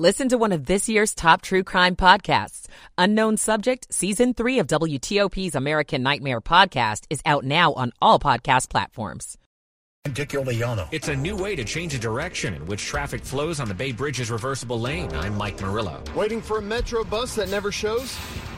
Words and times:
Listen 0.00 0.30
to 0.30 0.38
one 0.38 0.52
of 0.52 0.64
this 0.64 0.88
year's 0.88 1.14
top 1.14 1.42
true 1.42 1.62
crime 1.62 1.94
podcasts. 1.94 2.68
Unknown 2.96 3.36
Subject, 3.36 3.86
Season 3.92 4.32
3 4.32 4.60
of 4.60 4.66
WTOP's 4.66 5.54
American 5.54 6.02
Nightmare 6.02 6.40
podcast 6.40 7.04
is 7.10 7.20
out 7.26 7.44
now 7.44 7.74
on 7.74 7.92
all 8.00 8.18
podcast 8.18 8.70
platforms. 8.70 9.36
Dick 10.10 10.30
Iuliano. 10.30 10.88
It's 10.90 11.08
a 11.08 11.14
new 11.14 11.36
way 11.36 11.54
to 11.54 11.64
change 11.64 11.92
the 11.92 11.98
direction 11.98 12.54
in 12.54 12.64
which 12.64 12.86
traffic 12.86 13.22
flows 13.22 13.60
on 13.60 13.68
the 13.68 13.74
Bay 13.74 13.92
Bridge's 13.92 14.30
reversible 14.30 14.80
lane. 14.80 15.12
I'm 15.12 15.36
Mike 15.36 15.60
Murillo. 15.60 16.02
Waiting 16.16 16.40
for 16.40 16.56
a 16.56 16.62
Metro 16.62 17.04
bus 17.04 17.34
that 17.34 17.50
never 17.50 17.70
shows? 17.70 18.16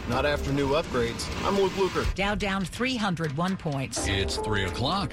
Not 0.08 0.24
after 0.24 0.52
new 0.52 0.68
upgrades. 0.68 1.28
I'm 1.44 1.56
Luke 1.56 1.72
Lukert. 1.72 2.14
Dow 2.14 2.36
down 2.36 2.64
301 2.64 3.56
points. 3.56 4.06
It's 4.06 4.36
3 4.36 4.66
o'clock. 4.66 5.12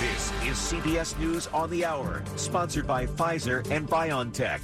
This 0.00 0.32
is 0.42 0.58
CBS 0.58 1.18
News 1.18 1.46
on 1.46 1.70
the 1.70 1.86
Hour, 1.86 2.22
sponsored 2.36 2.86
by 2.86 3.06
Pfizer 3.06 3.66
and 3.70 3.88
BioNTech. 3.88 4.60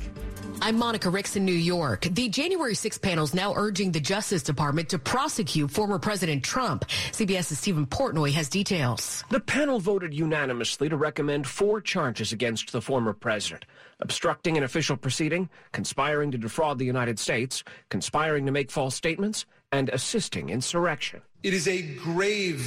I'm 0.60 0.78
Monica 0.78 1.10
Ricks 1.10 1.36
in 1.36 1.44
New 1.44 1.52
York. 1.52 2.08
The 2.10 2.28
January 2.28 2.74
6 2.74 2.98
panel 2.98 3.24
is 3.24 3.34
now 3.34 3.52
urging 3.54 3.92
the 3.92 4.00
Justice 4.00 4.42
Department 4.42 4.88
to 4.90 4.98
prosecute 4.98 5.70
former 5.70 5.98
President 5.98 6.42
Trump. 6.42 6.86
CBS's 7.12 7.58
Stephen 7.58 7.86
Portnoy 7.86 8.32
has 8.32 8.48
details. 8.48 9.24
The 9.30 9.40
panel 9.40 9.78
voted 9.80 10.14
unanimously 10.14 10.88
to 10.88 10.96
recommend 10.96 11.46
four 11.46 11.80
charges 11.80 12.32
against 12.32 12.72
the 12.72 12.80
former 12.80 13.12
president 13.12 13.66
obstructing 14.00 14.56
an 14.56 14.64
official 14.64 14.96
proceeding, 14.96 15.48
conspiring 15.72 16.30
to 16.32 16.38
defraud 16.38 16.78
the 16.78 16.84
United 16.84 17.18
States, 17.18 17.62
conspiring 17.88 18.44
to 18.46 18.52
make 18.52 18.70
false 18.70 18.94
statements, 18.94 19.46
and 19.74 19.88
assisting 19.88 20.50
insurrection. 20.50 21.20
It 21.42 21.52
is 21.52 21.66
a 21.66 21.82
grave 21.96 22.60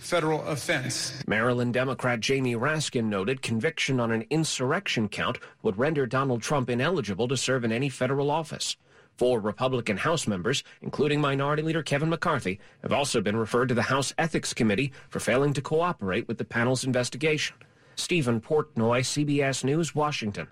federal 0.00 0.42
offense. 0.46 1.12
Maryland 1.26 1.74
Democrat 1.74 2.20
Jamie 2.20 2.56
Raskin 2.56 3.04
noted 3.04 3.42
conviction 3.42 4.00
on 4.00 4.10
an 4.10 4.24
insurrection 4.30 5.10
count 5.10 5.38
would 5.62 5.78
render 5.78 6.06
Donald 6.06 6.40
Trump 6.40 6.70
ineligible 6.70 7.28
to 7.28 7.36
serve 7.36 7.64
in 7.64 7.70
any 7.70 7.90
federal 7.90 8.30
office. 8.30 8.78
Four 9.18 9.40
Republican 9.40 9.98
House 9.98 10.26
members, 10.26 10.64
including 10.80 11.20
Minority 11.20 11.62
Leader 11.62 11.82
Kevin 11.82 12.08
McCarthy, 12.08 12.58
have 12.82 12.92
also 12.92 13.20
been 13.20 13.36
referred 13.36 13.68
to 13.68 13.74
the 13.74 13.82
House 13.82 14.14
Ethics 14.16 14.54
Committee 14.54 14.90
for 15.10 15.20
failing 15.20 15.52
to 15.52 15.60
cooperate 15.60 16.26
with 16.26 16.38
the 16.38 16.46
panel's 16.46 16.82
investigation. 16.82 17.56
Stephen 17.94 18.40
Portnoy, 18.40 19.02
CBS 19.02 19.64
News, 19.64 19.94
Washington. 19.94 20.48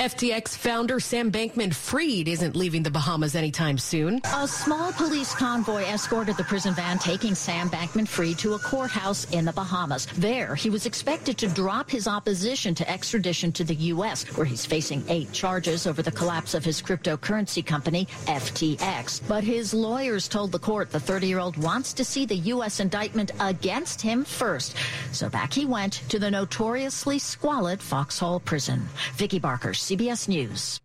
FTX 0.00 0.56
founder 0.56 0.98
Sam 0.98 1.30
Bankman 1.30 1.72
Fried 1.72 2.26
isn't 2.26 2.56
leaving 2.56 2.82
the 2.82 2.90
Bahamas 2.90 3.36
anytime 3.36 3.78
soon. 3.78 4.20
A 4.34 4.48
small 4.48 4.92
police 4.94 5.32
convoy 5.32 5.82
escorted 5.82 6.36
the 6.36 6.42
prison 6.42 6.74
van 6.74 6.98
taking 6.98 7.36
Sam 7.36 7.70
Bankman 7.70 8.08
Fried 8.08 8.36
to 8.40 8.54
a 8.54 8.58
courthouse 8.58 9.30
in 9.30 9.44
the 9.44 9.52
Bahamas. 9.52 10.06
There, 10.16 10.56
he 10.56 10.70
was 10.70 10.86
expected 10.86 11.38
to 11.38 11.46
drop 11.46 11.88
his 11.88 12.08
opposition 12.08 12.74
to 12.74 12.90
extradition 12.90 13.52
to 13.52 13.62
the 13.62 13.76
U.S., 13.76 14.24
where 14.36 14.44
he's 14.44 14.66
facing 14.66 15.04
eight 15.08 15.30
charges 15.30 15.86
over 15.86 16.02
the 16.02 16.10
collapse 16.10 16.54
of 16.54 16.64
his 16.64 16.82
cryptocurrency 16.82 17.64
company, 17.64 18.06
FTX. 18.26 19.20
But 19.28 19.44
his 19.44 19.72
lawyers 19.72 20.26
told 20.26 20.50
the 20.50 20.58
court 20.58 20.90
the 20.90 20.98
30 20.98 21.28
year 21.28 21.38
old 21.38 21.56
wants 21.56 21.92
to 21.92 22.04
see 22.04 22.26
the 22.26 22.36
U.S. 22.36 22.80
indictment 22.80 23.30
against 23.38 24.02
him 24.02 24.24
first. 24.24 24.74
So 25.12 25.28
back 25.28 25.52
he 25.52 25.64
went 25.64 26.02
to 26.08 26.18
the 26.18 26.30
notoriously 26.30 27.20
squalid 27.20 27.80
Fox 27.80 28.18
Hill 28.18 28.40
prison. 28.40 28.88
Vicki 29.14 29.38
Barker, 29.38 29.74
CBS 29.92 30.26
News. 30.26 30.80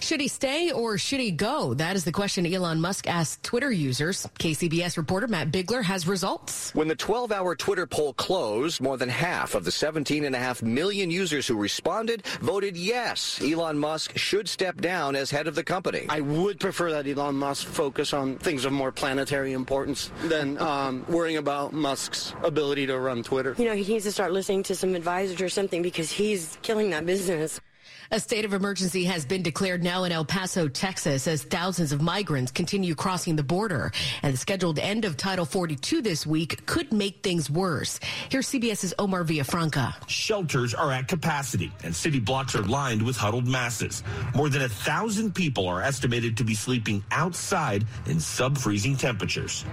Should 0.00 0.20
he 0.20 0.28
stay 0.28 0.72
or 0.72 0.98
should 0.98 1.20
he 1.20 1.30
go? 1.30 1.74
That 1.74 1.94
is 1.94 2.04
the 2.04 2.12
question 2.12 2.46
Elon 2.46 2.80
Musk 2.80 3.08
asked 3.08 3.42
Twitter 3.44 3.70
users. 3.70 4.26
KCBS 4.38 4.96
reporter 4.96 5.28
Matt 5.28 5.52
Bigler 5.52 5.82
has 5.82 6.08
results. 6.08 6.74
When 6.74 6.88
the 6.88 6.96
12 6.96 7.30
hour 7.30 7.54
Twitter 7.54 7.86
poll 7.86 8.12
closed, 8.14 8.80
more 8.80 8.96
than 8.96 9.08
half 9.08 9.54
of 9.54 9.64
the 9.64 9.70
17.5 9.70 10.62
million 10.62 11.10
users 11.10 11.46
who 11.46 11.56
responded 11.56 12.26
voted 12.40 12.76
yes, 12.76 13.40
Elon 13.40 13.78
Musk 13.78 14.16
should 14.16 14.48
step 14.48 14.80
down 14.80 15.14
as 15.14 15.30
head 15.30 15.46
of 15.46 15.54
the 15.54 15.64
company. 15.64 16.06
I 16.08 16.20
would 16.20 16.58
prefer 16.58 16.90
that 16.92 17.06
Elon 17.06 17.36
Musk 17.36 17.66
focus 17.66 18.12
on 18.12 18.36
things 18.38 18.64
of 18.64 18.72
more 18.72 18.90
planetary 18.90 19.52
importance 19.52 20.10
than 20.24 20.58
um, 20.58 21.04
worrying 21.08 21.36
about 21.36 21.72
Musk's 21.72 22.34
ability 22.42 22.86
to 22.86 22.98
run 22.98 23.22
Twitter. 23.22 23.54
You 23.56 23.66
know, 23.66 23.74
he 23.74 23.92
needs 23.92 24.04
to 24.04 24.12
start 24.12 24.32
listening 24.32 24.64
to 24.64 24.74
some 24.74 24.94
advisors 24.94 25.40
or 25.40 25.48
something 25.48 25.82
because 25.82 26.10
he's 26.10 26.58
killing 26.62 26.90
that 26.90 27.06
business. 27.06 27.60
A 28.14 28.20
state 28.20 28.44
of 28.44 28.52
emergency 28.52 29.04
has 29.04 29.24
been 29.24 29.42
declared 29.42 29.82
now 29.82 30.04
in 30.04 30.12
El 30.12 30.26
Paso, 30.26 30.68
Texas, 30.68 31.26
as 31.26 31.44
thousands 31.44 31.92
of 31.92 32.02
migrants 32.02 32.52
continue 32.52 32.94
crossing 32.94 33.36
the 33.36 33.42
border. 33.42 33.90
And 34.22 34.34
the 34.34 34.36
scheduled 34.36 34.78
end 34.78 35.06
of 35.06 35.16
Title 35.16 35.46
42 35.46 36.02
this 36.02 36.26
week 36.26 36.66
could 36.66 36.92
make 36.92 37.22
things 37.22 37.48
worse. 37.48 37.98
Here's 38.28 38.48
CBS's 38.48 38.92
Omar 38.98 39.24
Villafranca. 39.24 39.94
Shelters 40.10 40.74
are 40.74 40.92
at 40.92 41.08
capacity, 41.08 41.72
and 41.84 41.96
city 41.96 42.20
blocks 42.20 42.54
are 42.54 42.60
lined 42.64 43.00
with 43.00 43.16
huddled 43.16 43.48
masses. 43.48 44.02
More 44.34 44.50
than 44.50 44.60
a 44.60 44.68
thousand 44.68 45.34
people 45.34 45.66
are 45.66 45.80
estimated 45.80 46.36
to 46.36 46.44
be 46.44 46.54
sleeping 46.54 47.02
outside 47.12 47.86
in 48.04 48.20
sub-freezing 48.20 48.98
temperatures. 48.98 49.64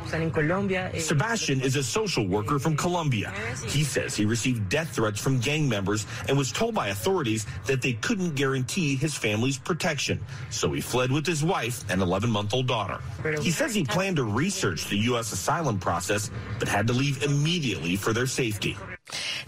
Sebastian 0.97 1.59
is 1.59 1.75
a 1.75 1.83
social 1.83 2.25
worker 2.25 2.57
from 2.57 2.78
Colombia. 2.78 3.33
He 3.67 3.83
says 3.83 4.16
he 4.16 4.23
received 4.23 4.69
death 4.69 4.95
threats 4.95 5.19
from 5.19 5.39
gang 5.41 5.67
members 5.67 6.07
and 6.29 6.38
was 6.38 6.53
told 6.53 6.73
by 6.73 6.88
authorities 6.88 7.45
that 7.66 7.81
they 7.81 7.91
couldn't 7.91 8.28
guarantee 8.35 8.95
his 8.95 9.16
family's 9.16 9.57
protection. 9.57 10.19
So 10.50 10.72
he 10.72 10.81
fled 10.81 11.12
with 11.12 11.25
his 11.25 11.44
wife 11.44 11.84
and 11.90 12.01
11 12.01 12.29
month 12.29 12.53
old 12.53 12.67
daughter. 12.67 13.00
He 13.41 13.51
says 13.51 13.73
he 13.73 13.84
planned 13.84 14.17
to 14.17 14.23
research 14.23 14.88
the 14.90 14.97
U.S. 14.97 15.31
asylum 15.31 15.79
process, 15.79 16.31
but 16.59 16.67
had 16.67 16.88
to 16.88 16.94
leave 16.94 17.23
immediately 17.23 17.95
for 17.95 18.13
their 18.13 18.28
safety. 18.28 18.78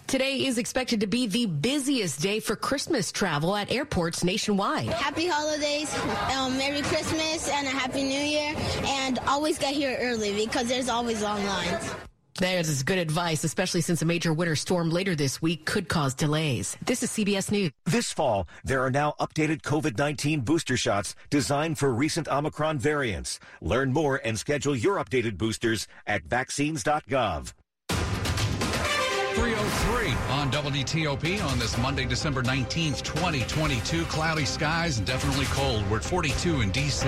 Today 0.07 0.45
is 0.45 0.57
expected 0.57 0.99
to 1.01 1.07
be 1.07 1.27
the 1.27 1.45
busiest 1.45 2.21
day 2.21 2.39
for 2.39 2.55
Christmas 2.55 3.11
travel 3.11 3.55
at 3.55 3.71
airports 3.71 4.23
nationwide. 4.23 4.89
Happy 4.89 5.27
holidays, 5.27 5.93
um, 6.35 6.57
Merry 6.57 6.81
Christmas, 6.81 7.47
and 7.47 7.67
a 7.67 7.69
Happy 7.69 8.03
New 8.03 8.19
Year. 8.19 8.55
And 8.83 9.19
always 9.27 9.57
get 9.57 9.73
here 9.73 9.97
early 10.01 10.45
because 10.45 10.67
there's 10.67 10.89
always 10.89 11.21
long 11.21 11.45
lines. 11.45 11.91
There's 12.39 12.83
good 12.83 12.97
advice, 12.97 13.43
especially 13.43 13.81
since 13.81 14.01
a 14.01 14.05
major 14.05 14.33
winter 14.33 14.55
storm 14.55 14.89
later 14.89 15.15
this 15.15 15.41
week 15.41 15.65
could 15.65 15.87
cause 15.89 16.13
delays. 16.13 16.77
This 16.85 17.03
is 17.03 17.11
CBS 17.11 17.51
News. 17.51 17.71
This 17.85 18.11
fall, 18.11 18.47
there 18.63 18.81
are 18.81 18.91
now 18.91 19.13
updated 19.19 19.61
COVID 19.61 19.97
19 19.97 20.41
booster 20.41 20.77
shots 20.77 21.15
designed 21.29 21.77
for 21.77 21.93
recent 21.93 22.27
Omicron 22.27 22.79
variants. 22.79 23.39
Learn 23.61 23.91
more 23.91 24.21
and 24.23 24.39
schedule 24.39 24.75
your 24.75 24.97
updated 24.97 25.37
boosters 25.37 25.87
at 26.07 26.23
vaccines.gov. 26.23 27.53
303 29.35 30.11
on 30.29 30.51
WTOP 30.51 31.43
on 31.45 31.57
this 31.57 31.77
Monday, 31.77 32.05
December 32.05 32.43
19th, 32.43 33.01
2022. 33.01 34.03
Cloudy 34.05 34.45
skies 34.45 34.97
and 34.97 35.07
definitely 35.07 35.45
cold. 35.45 35.89
We're 35.89 35.97
at 35.97 36.03
42 36.03 36.61
in 36.61 36.71
D.C. 36.71 37.07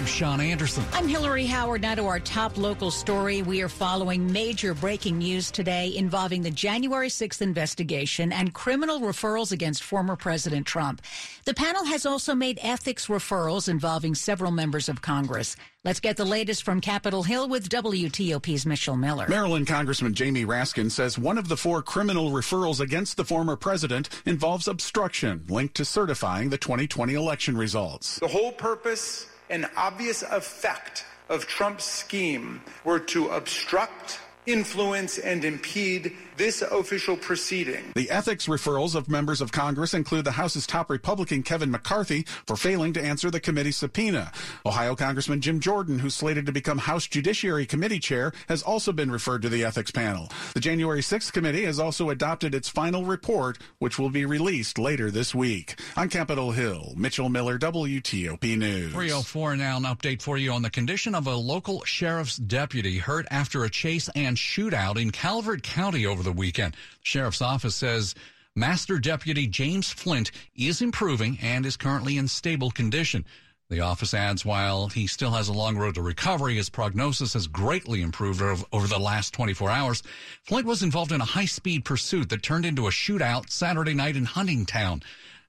I'm 0.00 0.06
Sean 0.06 0.40
Anderson. 0.40 0.82
I'm 0.94 1.06
Hillary 1.06 1.44
Howard. 1.44 1.82
Now 1.82 1.94
to 1.94 2.06
our 2.06 2.20
top 2.20 2.56
local 2.56 2.90
story. 2.90 3.42
We 3.42 3.60
are 3.60 3.68
following 3.68 4.32
major 4.32 4.72
breaking 4.72 5.18
news 5.18 5.50
today 5.50 5.94
involving 5.94 6.40
the 6.40 6.50
January 6.50 7.08
6th 7.08 7.42
investigation 7.42 8.32
and 8.32 8.54
criminal 8.54 9.00
referrals 9.00 9.52
against 9.52 9.82
former 9.82 10.16
President 10.16 10.66
Trump. 10.66 11.02
The 11.44 11.52
panel 11.52 11.84
has 11.84 12.06
also 12.06 12.34
made 12.34 12.58
ethics 12.62 13.08
referrals 13.08 13.68
involving 13.68 14.14
several 14.14 14.50
members 14.50 14.88
of 14.88 15.02
Congress. 15.02 15.54
Let's 15.84 16.00
get 16.00 16.16
the 16.16 16.24
latest 16.24 16.62
from 16.62 16.80
Capitol 16.80 17.22
Hill 17.22 17.50
with 17.50 17.68
WTOP's 17.68 18.64
Mitchell 18.64 18.96
Miller. 18.96 19.26
Maryland 19.28 19.66
Congressman 19.66 20.14
Jamie 20.14 20.46
Raskin 20.46 20.90
says 20.90 21.18
one 21.18 21.36
of 21.36 21.48
the 21.48 21.58
four 21.58 21.82
criminal 21.82 22.30
referrals 22.30 22.80
against 22.80 23.18
the 23.18 23.24
former 23.26 23.54
president 23.54 24.08
involves 24.24 24.66
obstruction 24.66 25.44
linked 25.50 25.74
to 25.74 25.84
certifying 25.84 26.48
the 26.48 26.56
2020 26.56 27.12
election 27.12 27.54
results. 27.54 28.18
The 28.18 28.28
whole 28.28 28.52
purpose 28.52 29.26
and 29.50 29.68
obvious 29.76 30.22
effect 30.22 31.04
of 31.28 31.46
Trump's 31.46 31.84
scheme 31.84 32.62
were 32.84 33.00
to 33.00 33.28
obstruct, 33.28 34.18
influence, 34.46 35.18
and 35.18 35.44
impede 35.44 36.12
this 36.36 36.62
official 36.62 37.18
proceeding. 37.18 37.92
The 37.94 38.10
ethics 38.10 38.46
referrals 38.46 38.94
of 38.94 39.10
members 39.10 39.42
of 39.42 39.52
Congress 39.52 39.92
include 39.92 40.24
the 40.24 40.30
House's 40.32 40.66
top 40.66 40.88
Republican 40.88 41.42
Kevin 41.42 41.70
McCarthy 41.70 42.22
for 42.46 42.56
failing 42.56 42.94
to 42.94 43.02
answer 43.02 43.30
the 43.30 43.40
committee's 43.40 43.76
subpoena. 43.76 44.32
Ohio 44.64 44.96
Congressman 44.96 45.42
Jim 45.42 45.60
Jordan, 45.60 45.98
who's 45.98 46.14
slated 46.14 46.46
to 46.46 46.52
become 46.52 46.78
House 46.78 47.06
Judiciary 47.06 47.66
Committee 47.66 47.98
chair, 47.98 48.32
has 48.48 48.62
also 48.62 48.90
been 48.90 49.10
referred 49.10 49.42
to 49.42 49.50
the 49.50 49.64
ethics 49.64 49.90
panel. 49.90 50.30
The 50.54 50.60
January 50.60 51.02
6th 51.02 51.30
committee 51.32 51.64
has 51.64 51.78
also 51.78 52.08
adopted 52.08 52.54
its 52.54 52.70
final 52.70 53.04
report, 53.04 53.58
which 53.78 53.98
will 53.98 54.08
be 54.08 54.24
released 54.24 54.78
later 54.78 55.10
this 55.10 55.34
week. 55.34 55.78
On 55.96 56.08
Capitol 56.08 56.52
Hill, 56.52 56.94
Mitchell 56.96 57.28
Miller, 57.28 57.58
WTOP 57.58 58.56
News. 58.56 58.92
304 58.92 59.56
now 59.56 59.76
an 59.76 59.82
update 59.82 60.22
for 60.22 60.38
you 60.38 60.52
on 60.52 60.62
the 60.62 60.70
condition 60.70 61.14
of 61.14 61.26
a 61.26 61.34
local 61.34 61.84
sheriff's 61.84 62.36
deputy 62.36 62.96
hurt 62.96 63.26
after 63.30 63.64
a 63.64 63.70
chase 63.70 64.08
and 64.14 64.29
shootout 64.36 65.00
in 65.00 65.10
Calvert 65.10 65.62
County 65.62 66.06
over 66.06 66.22
the 66.22 66.32
weekend. 66.32 66.76
Sheriff's 67.02 67.42
office 67.42 67.74
says 67.76 68.14
Master 68.56 68.98
Deputy 68.98 69.46
James 69.46 69.90
Flint 69.90 70.30
is 70.56 70.82
improving 70.82 71.38
and 71.40 71.64
is 71.64 71.76
currently 71.76 72.18
in 72.18 72.28
stable 72.28 72.70
condition. 72.70 73.24
The 73.70 73.80
office 73.80 74.14
adds 74.14 74.44
while 74.44 74.88
he 74.88 75.06
still 75.06 75.30
has 75.30 75.46
a 75.46 75.52
long 75.52 75.76
road 75.76 75.94
to 75.94 76.02
recovery, 76.02 76.56
his 76.56 76.68
prognosis 76.68 77.34
has 77.34 77.46
greatly 77.46 78.02
improved 78.02 78.42
over 78.42 78.86
the 78.88 78.98
last 78.98 79.32
24 79.32 79.70
hours. 79.70 80.02
Flint 80.42 80.66
was 80.66 80.82
involved 80.82 81.12
in 81.12 81.20
a 81.20 81.24
high 81.24 81.44
speed 81.44 81.84
pursuit 81.84 82.28
that 82.30 82.42
turned 82.42 82.66
into 82.66 82.88
a 82.88 82.90
shootout 82.90 83.48
Saturday 83.48 83.94
night 83.94 84.16
in 84.16 84.26
Huntingtown. 84.26 85.04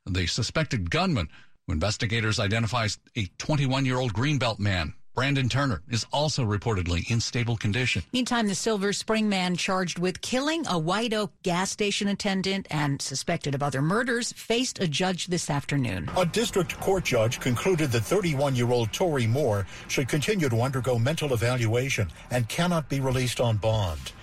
The 0.06 0.28
suspected 0.28 0.92
gunman, 0.92 1.30
who 1.66 1.74
investigators 1.74 2.39
identify 2.39 2.86
as 2.86 3.00
a 3.16 3.25
21 3.39 3.86
year 3.86 3.98
old 3.98 4.13
Greenbelt 4.13 4.60
man, 4.60 4.94
Brandon 5.13 5.50
Turner 5.50 5.81
is 5.90 6.06
also 6.13 6.46
reportedly 6.46 7.10
in 7.12 7.19
stable 7.19 7.58
condition. 7.58 8.02
Meantime, 8.13 8.48
the 8.48 8.56
Silver 8.56 8.94
Spring 8.94 9.28
man 9.28 9.58
charged 9.58 10.00
with 10.00 10.22
killing 10.22 10.66
a 10.68 10.80
White 10.80 11.13
Oak 11.13 11.34
gas 11.44 11.69
station 11.69 12.08
attendant 12.08 12.66
and 12.72 13.02
suspected 13.02 13.54
of 13.54 13.62
other 13.62 13.81
murders 13.81 14.31
faced 14.31 14.80
a 14.80 14.88
judge 14.88 15.28
this 15.28 15.50
afternoon. 15.50 16.10
A 16.16 16.25
district 16.25 16.80
court 16.80 17.04
judge 17.04 17.42
concluded 17.42 17.92
that 17.92 18.06
31 18.06 18.56
year 18.56 18.72
old 18.72 18.94
Tori 18.94 19.28
Moore 19.28 19.68
should 19.90 20.08
continue 20.08 20.48
to 20.48 20.62
undergo 20.62 20.98
mental 20.98 21.34
evaluation 21.34 22.10
and 22.30 22.48
cannot 22.48 22.88
be 22.88 23.02
released 23.02 23.42
on 23.42 23.57
bond. 23.57 24.14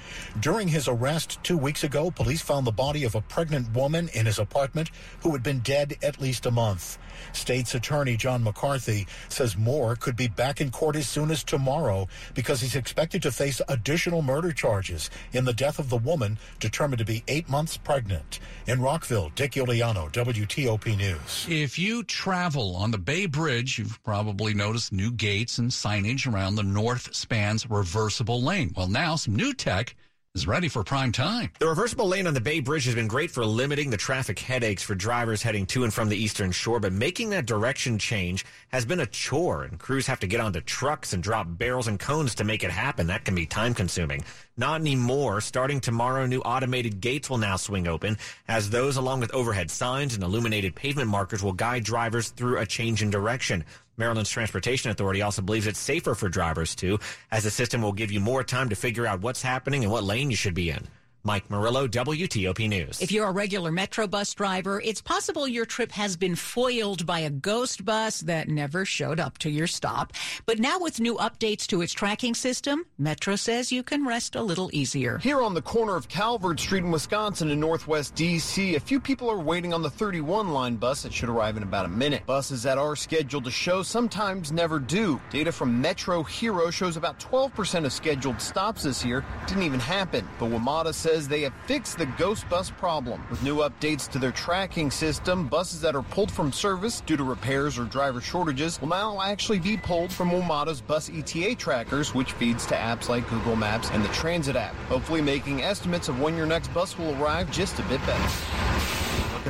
During 0.41 0.69
his 0.69 0.89
arrest 0.89 1.39
two 1.43 1.59
weeks 1.59 1.85
ago, 1.85 2.11
police 2.11 2.41
found 2.41 2.67
the 2.67 2.73
body 2.73 3.05
of 3.05 3.15
a 3.15 3.21
pregnant 3.21 3.75
woman 3.75 4.09
in 4.15 4.25
his 4.25 4.39
apartment 4.39 4.91
who 5.21 5.33
had 5.33 5.43
been 5.43 5.61
dead 5.61 5.97
at 6.03 6.19
least 6.21 6.47
a 6.47 6.51
month. 6.51 6.97
State's 7.33 7.75
Attorney 7.75 8.17
John 8.17 8.43
McCarthy 8.43 9.07
says 9.29 9.57
Moore 9.57 9.97
could 9.97 10.17
be 10.17 10.29
back 10.29 10.61
in 10.61 10.71
court 10.71 10.97
as 10.97 11.09
soon 11.09 11.31
as 11.31 11.45
tomorrow 11.45 12.09
because 12.35 12.61
he's 12.61 12.77
expected 12.77 13.23
to 13.23 13.33
face 13.33 13.61
additional 13.69 14.23
murder 14.23 14.53
charges 14.53 15.11
in 15.33 15.45
the 15.45 15.53
death 15.53 15.79
of 15.79 15.91
the 15.91 15.97
woman 15.97 16.39
determined 16.61 16.99
to 16.99 17.05
be 17.05 17.25
eight 17.29 17.49
months 17.49 17.77
pregnant. 17.77 18.41
In 18.67 18.81
Rockville, 18.81 19.31
Dick 19.35 19.53
Iuliano, 19.53 20.11
WTOP 20.13 20.97
News. 20.97 21.47
If 21.49 21.79
you 21.79 22.03
travel 22.05 22.77
on 22.77 22.91
the 22.91 22.99
Bay 22.99 23.27
Bridge, 23.27 23.79
you've 23.79 24.03
probably 24.03 24.55
noticed 24.55 24.93
new 24.93 25.11
gates 25.11 25.59
and 25.59 25.71
signage 25.71 26.33
around 26.33 26.55
the 26.55 26.63
north 26.63 27.15
span's 27.15 27.69
reversible 27.69 28.43
lane. 28.43 28.73
Well, 28.77 28.89
now 28.89 29.17
some 29.17 29.37
new 29.37 29.55
tech 29.55 29.95
is 30.39 30.47
ready 30.47 30.69
for 30.69 30.85
prime 30.85 31.11
time. 31.11 31.51
The 31.59 31.67
reversible 31.67 32.07
lane 32.07 32.29
on 32.29 32.33
the 32.33 32.41
Bay 32.41 32.61
Bridge 32.61 32.85
has 32.85 32.95
been 32.95 33.09
great 33.09 33.29
for 33.29 33.45
limiting 33.45 33.91
the 33.91 33.97
traffic 33.97 34.39
headaches 34.39 34.85
for 34.85 34.95
drivers 34.95 35.43
heading 35.43 35.67
to 35.67 35.83
and 35.83 35.93
from 35.93 36.09
the 36.09 36.17
eastern 36.17 36.53
shore, 36.53 36.79
but 36.79 36.93
making 36.93 37.31
that 37.31 37.45
direction 37.45 37.99
change 37.99 38.47
has 38.69 38.85
been 38.85 39.01
a 39.01 39.07
chore, 39.07 39.65
and 39.65 39.81
crews 39.81 40.07
have 40.07 40.21
to 40.21 40.29
get 40.29 40.39
onto 40.39 40.61
trucks 40.61 41.13
and 41.13 41.25
drop 41.25 41.49
barrels 41.51 41.89
and 41.89 41.99
cones 41.99 42.37
to 42.37 42.45
make 42.45 42.63
it 42.63 42.71
happen. 42.71 43.09
That 43.09 43.25
can 43.25 43.35
be 43.35 43.47
time 43.47 43.75
consuming. 43.75 44.23
Not 44.57 44.81
anymore. 44.81 45.41
Starting 45.41 45.81
tomorrow, 45.81 46.25
new 46.25 46.41
automated 46.43 47.01
gates 47.01 47.29
will 47.29 47.39
now 47.39 47.57
swing 47.57 47.89
open, 47.89 48.17
as 48.47 48.71
those, 48.71 48.97
along 48.97 49.19
with 49.19 49.35
overhead 49.35 49.73
signs 49.73 50.15
and 50.15 50.23
illuminated 50.23 50.77
pavement 50.77 51.09
markers, 51.09 51.43
will 51.43 51.53
guide 51.53 51.83
drivers 51.83 52.29
through 52.29 52.59
a 52.59 52.67
change 52.67 53.03
in 53.03 53.11
direction. 53.11 53.65
Maryland's 53.99 54.31
Transportation 54.31 54.91
Authority 54.91 55.21
also 55.21 55.43
believes 55.43 55.67
it's 55.67 55.79
safer 55.79 56.15
for 56.15 56.29
drivers 56.29 56.75
too, 56.75 56.99
as 57.31 57.45
the 57.45 57.51
system 57.51 57.83
will 57.83 57.93
give 57.93 58.11
you 58.11 58.21
more 58.21 58.45
time 58.45 58.69
to 58.71 58.77
figure 58.77 59.07
out 59.07 59.21
what's 59.21 59.43
happening 59.43 59.83
and 59.83 59.93
what 59.93 60.05
lane 60.05 60.31
you 60.31 60.37
should 60.37 60.55
be 60.55 60.71
in. 60.71 60.89
Mike 61.25 61.51
Murillo, 61.51 61.87
WTOP 61.89 62.69
News. 62.69 63.03
If 63.03 63.11
you're 63.11 63.27
a 63.27 63.33
regular 63.33 63.73
Metro 63.73 64.07
bus 64.07 64.33
driver, 64.35 64.81
it's 64.85 65.03
possible 65.03 65.49
your 65.49 65.67
trip 65.67 65.91
has 65.93 66.17
been 66.17 66.37
foiled 66.37 67.05
by 67.05 67.21
a 67.21 67.31
ghost 67.31 67.85
bus 67.85 68.21
that 68.21 68.49
never 68.49 68.85
showed 68.85 69.19
up 69.21 69.37
to 69.39 69.51
your 69.51 69.67
stop. 69.67 70.13
But 70.47 70.59
now 70.59 70.79
with 70.79 71.01
new 71.01 71.17
updates 71.17 71.67
to 71.69 71.83
its 71.83 71.93
tracking 71.93 72.35
system, 72.35 72.85
Metro 72.99 73.37
says 73.37 73.73
you 73.73 73.83
can 73.83 74.07
rest 74.07 74.37
a 74.37 74.43
little 74.43 74.71
easier. 74.73 75.19
Here 75.19 75.43
on 75.43 75.55
the 75.55 75.63
corner 75.63 75.97
of 75.97 76.09
Calvert 76.09 76.61
Street 76.61 76.85
in 76.85 76.91
Wisconsin 76.91 77.51
and 77.51 77.61
Northwest 77.61 78.15
D.C., 78.15 78.77
a 78.77 78.81
few 78.81 79.01
people 79.01 79.29
are 79.29 79.41
waiting 79.41 79.75
on 79.75 79.83
the 79.83 79.91
31 79.91 80.49
line 80.51 80.77
bus 80.77 81.03
that 81.03 81.13
should 81.13 81.29
arrive 81.29 81.57
in 81.57 81.63
about 81.63 81.85
a 81.85 81.89
minute. 81.89 82.25
Buses 82.27 82.63
that 82.63 82.79
are 82.79 82.95
scheduled 82.95 83.45
to 83.45 83.51
show 83.51 83.83
sometimes 83.83 84.53
never 84.53 84.79
do. 84.79 85.21
Data 85.31 85.51
from 85.53 85.81
Metro 85.81 86.23
Hero 86.23 86.71
shows 86.71 86.97
about 86.97 87.19
12% 87.19 87.85
of 87.85 87.93
scheduled 87.93 88.41
stops 88.41 88.85
this 88.85 89.05
year 89.05 89.25
didn't 89.47 89.65
even 89.65 89.81
happen. 89.81 90.27
But 90.39 90.51
WMATA 90.51 90.95
says 90.95 91.08
says 91.09 91.27
they 91.27 91.41
have 91.41 91.55
fixed 91.65 91.97
the 91.97 92.05
ghost 92.05 92.47
bus 92.51 92.71
problem. 92.71 93.25
With 93.31 93.43
new 93.43 93.57
updates 93.59 94.11
to 94.11 94.19
their 94.19 94.31
tracking 94.31 94.91
system, 94.91 95.49
buses 95.49 95.81
that 95.81 95.97
are 95.97 96.03
pulled 96.03 96.31
from 96.31 96.53
service 96.53 97.01
due 97.01 97.17
to 97.17 97.25
repairs 97.25 97.79
or 97.79 97.85
driver 97.85 98.21
shortages 98.21 98.79
will 98.79 98.89
now 98.89 99.23
actually 99.23 99.59
be 99.59 99.79
pulled 99.79 100.13
from 100.13 100.31
WMATA's 100.31 100.83
bus 100.83 101.09
ETA 101.09 101.55
trackers, 101.55 102.15
which 102.15 102.33
feeds 102.33 102.67
to 102.67 102.75
apps 102.75 103.09
like 103.09 103.27
Google 103.31 103.57
Maps 103.57 103.89
and 103.91 104.05
the 104.05 104.09
Transit 104.09 104.55
app, 104.55 104.75
hopefully 104.91 105.23
making 105.23 105.63
estimates 105.63 106.11
of 106.11 106.21
when 106.21 106.37
your 106.37 106.47
next 106.47 106.69
bus 106.75 106.99
will 106.99 107.19
arrive 107.23 107.51
just 107.51 107.79
a 107.79 107.83
bit 107.85 108.05
better. 108.05 108.98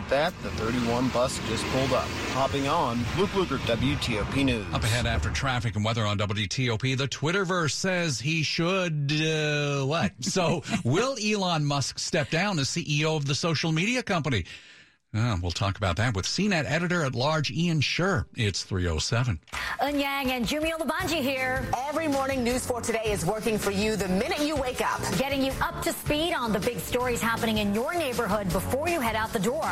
That, 0.08 0.32
the 0.42 0.50
31 0.52 1.08
bus 1.08 1.38
just 1.48 1.64
pulled 1.66 1.92
up. 1.92 2.08
Hopping 2.32 2.66
on, 2.66 2.98
Luke 3.18 3.28
Lukert, 3.30 3.58
WTOP 3.58 4.42
News. 4.42 4.64
Up 4.72 4.82
ahead 4.82 5.04
after 5.04 5.28
traffic 5.28 5.76
and 5.76 5.84
weather 5.84 6.06
on 6.06 6.18
WTOP, 6.18 6.96
the 6.96 7.06
Twitterverse 7.06 7.72
says 7.72 8.18
he 8.18 8.42
should, 8.42 9.12
uh, 9.12 9.84
what? 9.84 10.12
So, 10.20 10.62
will 10.84 11.16
Elon 11.22 11.64
Musk 11.66 11.98
step 11.98 12.30
down 12.30 12.58
as 12.58 12.68
CEO 12.68 13.16
of 13.16 13.26
the 13.26 13.34
social 13.34 13.70
media 13.70 14.02
company? 14.02 14.46
Uh, 15.16 15.38
we'll 15.40 15.50
talk 15.50 15.78
about 15.78 15.96
that 15.96 16.14
with 16.14 16.26
CNET 16.26 16.66
editor 16.66 17.02
at 17.02 17.14
large 17.14 17.50
Ian 17.50 17.80
Sherr. 17.80 18.26
It's 18.34 18.62
307. 18.62 19.40
Eun 19.80 19.98
Yang 19.98 20.32
and 20.32 20.46
Jummy 20.46 20.70
Olabanji 20.70 21.22
here. 21.22 21.66
Every 21.88 22.08
morning, 22.08 22.44
News 22.44 22.66
4 22.66 22.82
Today 22.82 23.04
is 23.06 23.24
working 23.24 23.56
for 23.56 23.70
you 23.70 23.96
the 23.96 24.06
minute 24.08 24.40
you 24.40 24.54
wake 24.54 24.82
up, 24.82 25.00
getting 25.16 25.42
you 25.42 25.52
up 25.62 25.80
to 25.84 25.94
speed 25.94 26.34
on 26.34 26.52
the 26.52 26.60
big 26.60 26.78
stories 26.78 27.22
happening 27.22 27.56
in 27.56 27.74
your 27.74 27.94
neighborhood 27.94 28.52
before 28.52 28.86
you 28.86 29.00
head 29.00 29.16
out 29.16 29.32
the 29.32 29.38
door. 29.38 29.64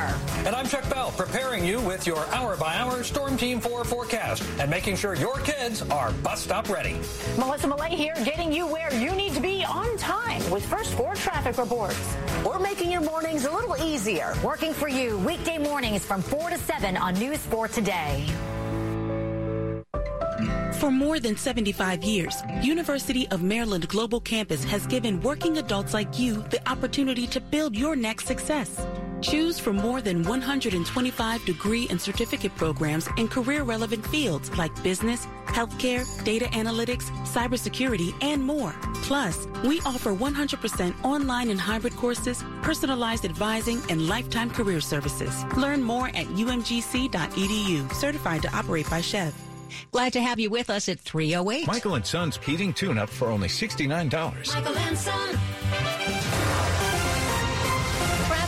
And 0.47 0.57
I'm 0.57 0.67
Chuck 0.67 0.89
Bell, 0.89 1.13
preparing 1.13 1.67
you 1.67 1.83
with 1.83 2.07
your 2.07 2.25
hour 2.29 2.57
by 2.57 2.75
hour 2.77 3.03
Storm 3.03 3.37
Team 3.37 3.61
4 3.61 3.85
forecast 3.85 4.43
and 4.59 4.71
making 4.71 4.97
sure 4.97 5.15
your 5.15 5.37
kids 5.41 5.83
are 5.91 6.13
bus 6.23 6.41
stop 6.41 6.71
ready. 6.71 6.95
Melissa 7.37 7.67
Mollet 7.67 7.91
here, 7.91 8.15
getting 8.25 8.51
you 8.55 8.67
where 8.67 8.93
you 8.95 9.11
need 9.13 9.35
to 9.35 9.41
be 9.41 9.67
on 9.67 9.85
time 9.85 9.96
with 10.51 10.65
First 10.67 10.95
4 10.95 11.15
traffic 11.15 11.59
reports. 11.59 12.17
We're 12.45 12.59
making 12.59 12.91
your 12.91 13.01
mornings 13.01 13.45
a 13.45 13.51
little 13.51 13.77
easier, 13.77 14.35
working 14.45 14.73
for 14.73 14.89
you 14.89 15.19
weekday 15.19 15.59
mornings 15.59 16.05
from 16.05 16.23
4 16.23 16.51
to 16.51 16.59
7 16.59 16.97
on 16.97 17.15
News 17.15 17.39
4 17.47 17.69
Today. 17.69 18.27
For 20.75 20.91
more 20.91 21.19
than 21.19 21.37
75 21.37 22.05
years, 22.05 22.43
University 22.63 23.27
of 23.29 23.43
Maryland 23.43 23.89
Global 23.89 24.21
Campus 24.21 24.63
has 24.65 24.87
given 24.87 25.21
working 25.23 25.57
adults 25.59 25.95
like 25.95 26.19
you 26.19 26.43
the 26.51 26.61
opportunity 26.69 27.27
to 27.29 27.41
build 27.41 27.75
your 27.75 27.97
next 27.97 28.27
success. 28.27 28.87
Choose 29.21 29.59
from 29.59 29.77
more 29.77 30.01
than 30.01 30.23
125 30.23 31.45
degree 31.45 31.87
and 31.91 32.01
certificate 32.01 32.55
programs 32.57 33.09
in 33.17 33.29
career 33.29 33.63
relevant 33.63 34.07
fields 34.07 34.57
like 34.59 34.83
business, 34.83 35.27
healthcare, 35.47 36.05
data 36.25 36.47
analytics, 36.47 37.05
cybersecurity, 37.27 38.15
and 38.23 38.43
more. 38.43 38.75
Plus, 39.03 39.47
we 39.65 39.81
offer 39.81 40.13
100% 40.15 41.05
online 41.05 41.51
and 41.51 41.61
hybrid 41.61 41.97
courses, 41.97 42.45
personalized 42.63 43.25
advising, 43.25 43.81
and 43.89 44.09
lifetime 44.09 44.51
career 44.51 44.81
services. 44.81 45.45
Learn 45.57 45.83
more 45.83 46.09
at 46.09 46.27
umgc.edu, 46.27 47.93
certified 47.95 48.43
to 48.43 48.55
operate 48.55 48.89
by 48.91 49.01
SCHEV. 49.01 49.33
Glad 49.93 50.13
to 50.13 50.21
have 50.21 50.39
you 50.39 50.51
with 50.51 50.71
us 50.71 50.89
at 50.89 51.01
308. 51.01 51.67
Michael 51.67 51.95
and 51.95 52.07
Son's 52.07 52.37
heating 52.37 52.73
tune 52.73 52.99
up 52.99 53.09
for 53.09 53.29
only 53.29 53.49
$69. 53.49 54.55
Michael 54.55 54.79
and 54.79 54.99
Son. 54.99 56.36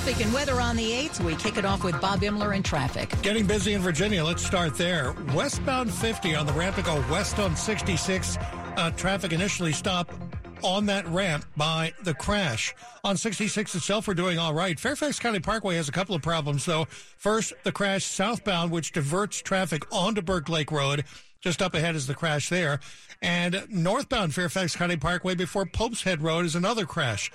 Traffic 0.09 0.25
and 0.25 0.35
weather 0.35 0.59
on 0.59 0.75
the 0.75 0.91
8th. 0.91 1.21
We 1.21 1.37
kick 1.37 1.59
it 1.59 1.67
off 1.67 1.85
with 1.85 2.01
Bob 2.01 2.23
Imler 2.23 2.57
and 2.57 2.65
traffic. 2.65 3.15
Getting 3.21 3.47
busy 3.47 3.75
in 3.75 3.83
Virginia. 3.83 4.25
Let's 4.25 4.43
start 4.43 4.75
there. 4.75 5.15
Westbound 5.35 5.93
50 5.93 6.35
on 6.35 6.47
the 6.47 6.53
ramp 6.55 6.77
to 6.77 6.83
go 6.83 7.05
west 7.11 7.39
on 7.39 7.55
66. 7.55 8.39
Uh, 8.79 8.91
traffic 8.93 9.35
initially 9.35 9.71
stopped 9.71 10.15
on 10.65 10.87
that 10.87 11.07
ramp 11.09 11.45
by 11.59 11.93
the 12.05 12.15
crash. 12.15 12.75
On 13.05 13.19
66 13.19 13.75
itself, 13.75 14.09
we're 14.09 14.15
doing 14.15 14.39
all 14.39 14.55
right. 14.55 14.81
Fairfax 14.81 15.19
County 15.19 15.41
Parkway 15.41 15.77
has 15.77 15.91
a 15.91 15.93
couple 15.93 16.15
of 16.15 16.23
problems, 16.23 16.65
though. 16.65 16.87
First, 17.19 17.53
the 17.65 17.73
crash 17.73 18.07
southbound, 18.07 18.71
which 18.71 18.93
diverts 18.93 19.43
traffic 19.43 19.85
onto 19.93 20.23
Burke 20.23 20.49
Lake 20.49 20.73
Road. 20.73 21.05
Just 21.43 21.61
up 21.61 21.75
ahead 21.75 21.95
is 21.95 22.07
the 22.07 22.15
crash 22.15 22.49
there. 22.49 22.81
And 23.21 23.67
northbound 23.69 24.35
Fairfax 24.35 24.75
County 24.75 24.97
Parkway 24.97 25.35
before 25.35 25.67
Pope's 25.67 26.05
Head 26.05 26.23
Road 26.23 26.47
is 26.47 26.57
another 26.57 26.87
crash 26.87 27.31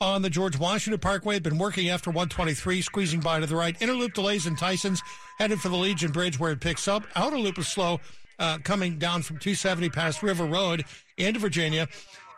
on 0.00 0.22
the 0.22 0.30
George 0.30 0.58
Washington 0.58 0.98
Parkway. 0.98 1.38
Been 1.38 1.58
working 1.58 1.90
after 1.90 2.10
123, 2.10 2.80
squeezing 2.82 3.20
by 3.20 3.40
to 3.40 3.46
the 3.46 3.56
right. 3.56 3.76
Inner 3.80 3.92
loop 3.92 4.14
delays 4.14 4.46
in 4.46 4.56
Tyson's, 4.56 5.02
headed 5.38 5.60
for 5.60 5.68
the 5.68 5.76
Legion 5.76 6.10
Bridge 6.10 6.38
where 6.38 6.52
it 6.52 6.60
picks 6.60 6.88
up. 6.88 7.04
Outer 7.14 7.38
loop 7.38 7.58
is 7.58 7.68
slow, 7.68 8.00
uh, 8.38 8.58
coming 8.64 8.98
down 8.98 9.22
from 9.22 9.38
270 9.38 9.90
past 9.90 10.22
River 10.22 10.46
Road 10.46 10.84
into 11.18 11.38
Virginia. 11.38 11.86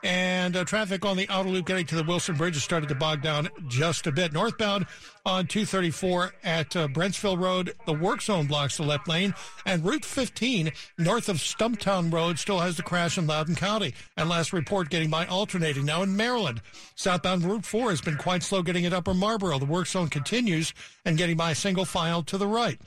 And 0.03 0.57
uh, 0.57 0.65
traffic 0.65 1.05
on 1.05 1.17
the 1.17 1.29
outer 1.29 1.49
loop 1.49 1.67
getting 1.67 1.87
to 1.87 1.95
the 1.95 2.03
Wilson 2.03 2.35
Bridge 2.35 2.55
has 2.55 2.65
started 2.65 2.89
to 2.89 2.95
bog 2.95 3.23
down 3.23 3.49
just 3.69 4.07
a 4.09 4.13
bit. 4.13 4.33
Northbound 4.33 4.87
on 5.25 5.47
234 5.47 6.33
at 6.43 6.75
uh, 6.75 6.89
Brentsville 6.89 7.39
Road, 7.39 7.75
the 7.87 7.93
work 7.93 8.21
zone 8.21 8.47
blocks 8.47 8.77
the 8.77 8.83
left 8.83 9.07
lane. 9.07 9.33
And 9.65 9.85
Route 9.85 10.05
15 10.05 10.73
north 10.99 11.29
of 11.29 11.37
Stumptown 11.37 12.13
Road 12.13 12.41
still 12.41 12.59
has 12.59 12.77
the 12.77 12.83
crash 12.83 13.17
in 13.17 13.29
Loudoun 13.29 13.55
County. 13.55 13.95
And 14.17 14.29
last 14.29 14.53
report 14.53 14.91
getting 14.91 15.11
by 15.11 15.27
alternating 15.27 15.85
now 15.85 16.03
in 16.03 16.17
Maryland. 16.17 16.61
Southbound 16.97 17.45
Route 17.45 17.65
4 17.65 17.91
has 17.91 18.01
been 18.01 18.17
quite 18.17 18.43
slow 18.43 18.63
getting 18.63 18.85
at 18.87 18.93
Upper 18.93 19.15
Marlboro. 19.15 19.61
The 19.61 19.67
work 19.67 19.87
zone 19.87 20.09
continues 20.09 20.75
and 21.05 21.17
getting 21.17 21.37
by 21.37 21.53
single 21.53 21.85
file 21.85 22.25
to 22.25 22.37
the 22.37 22.49
right 22.49 22.81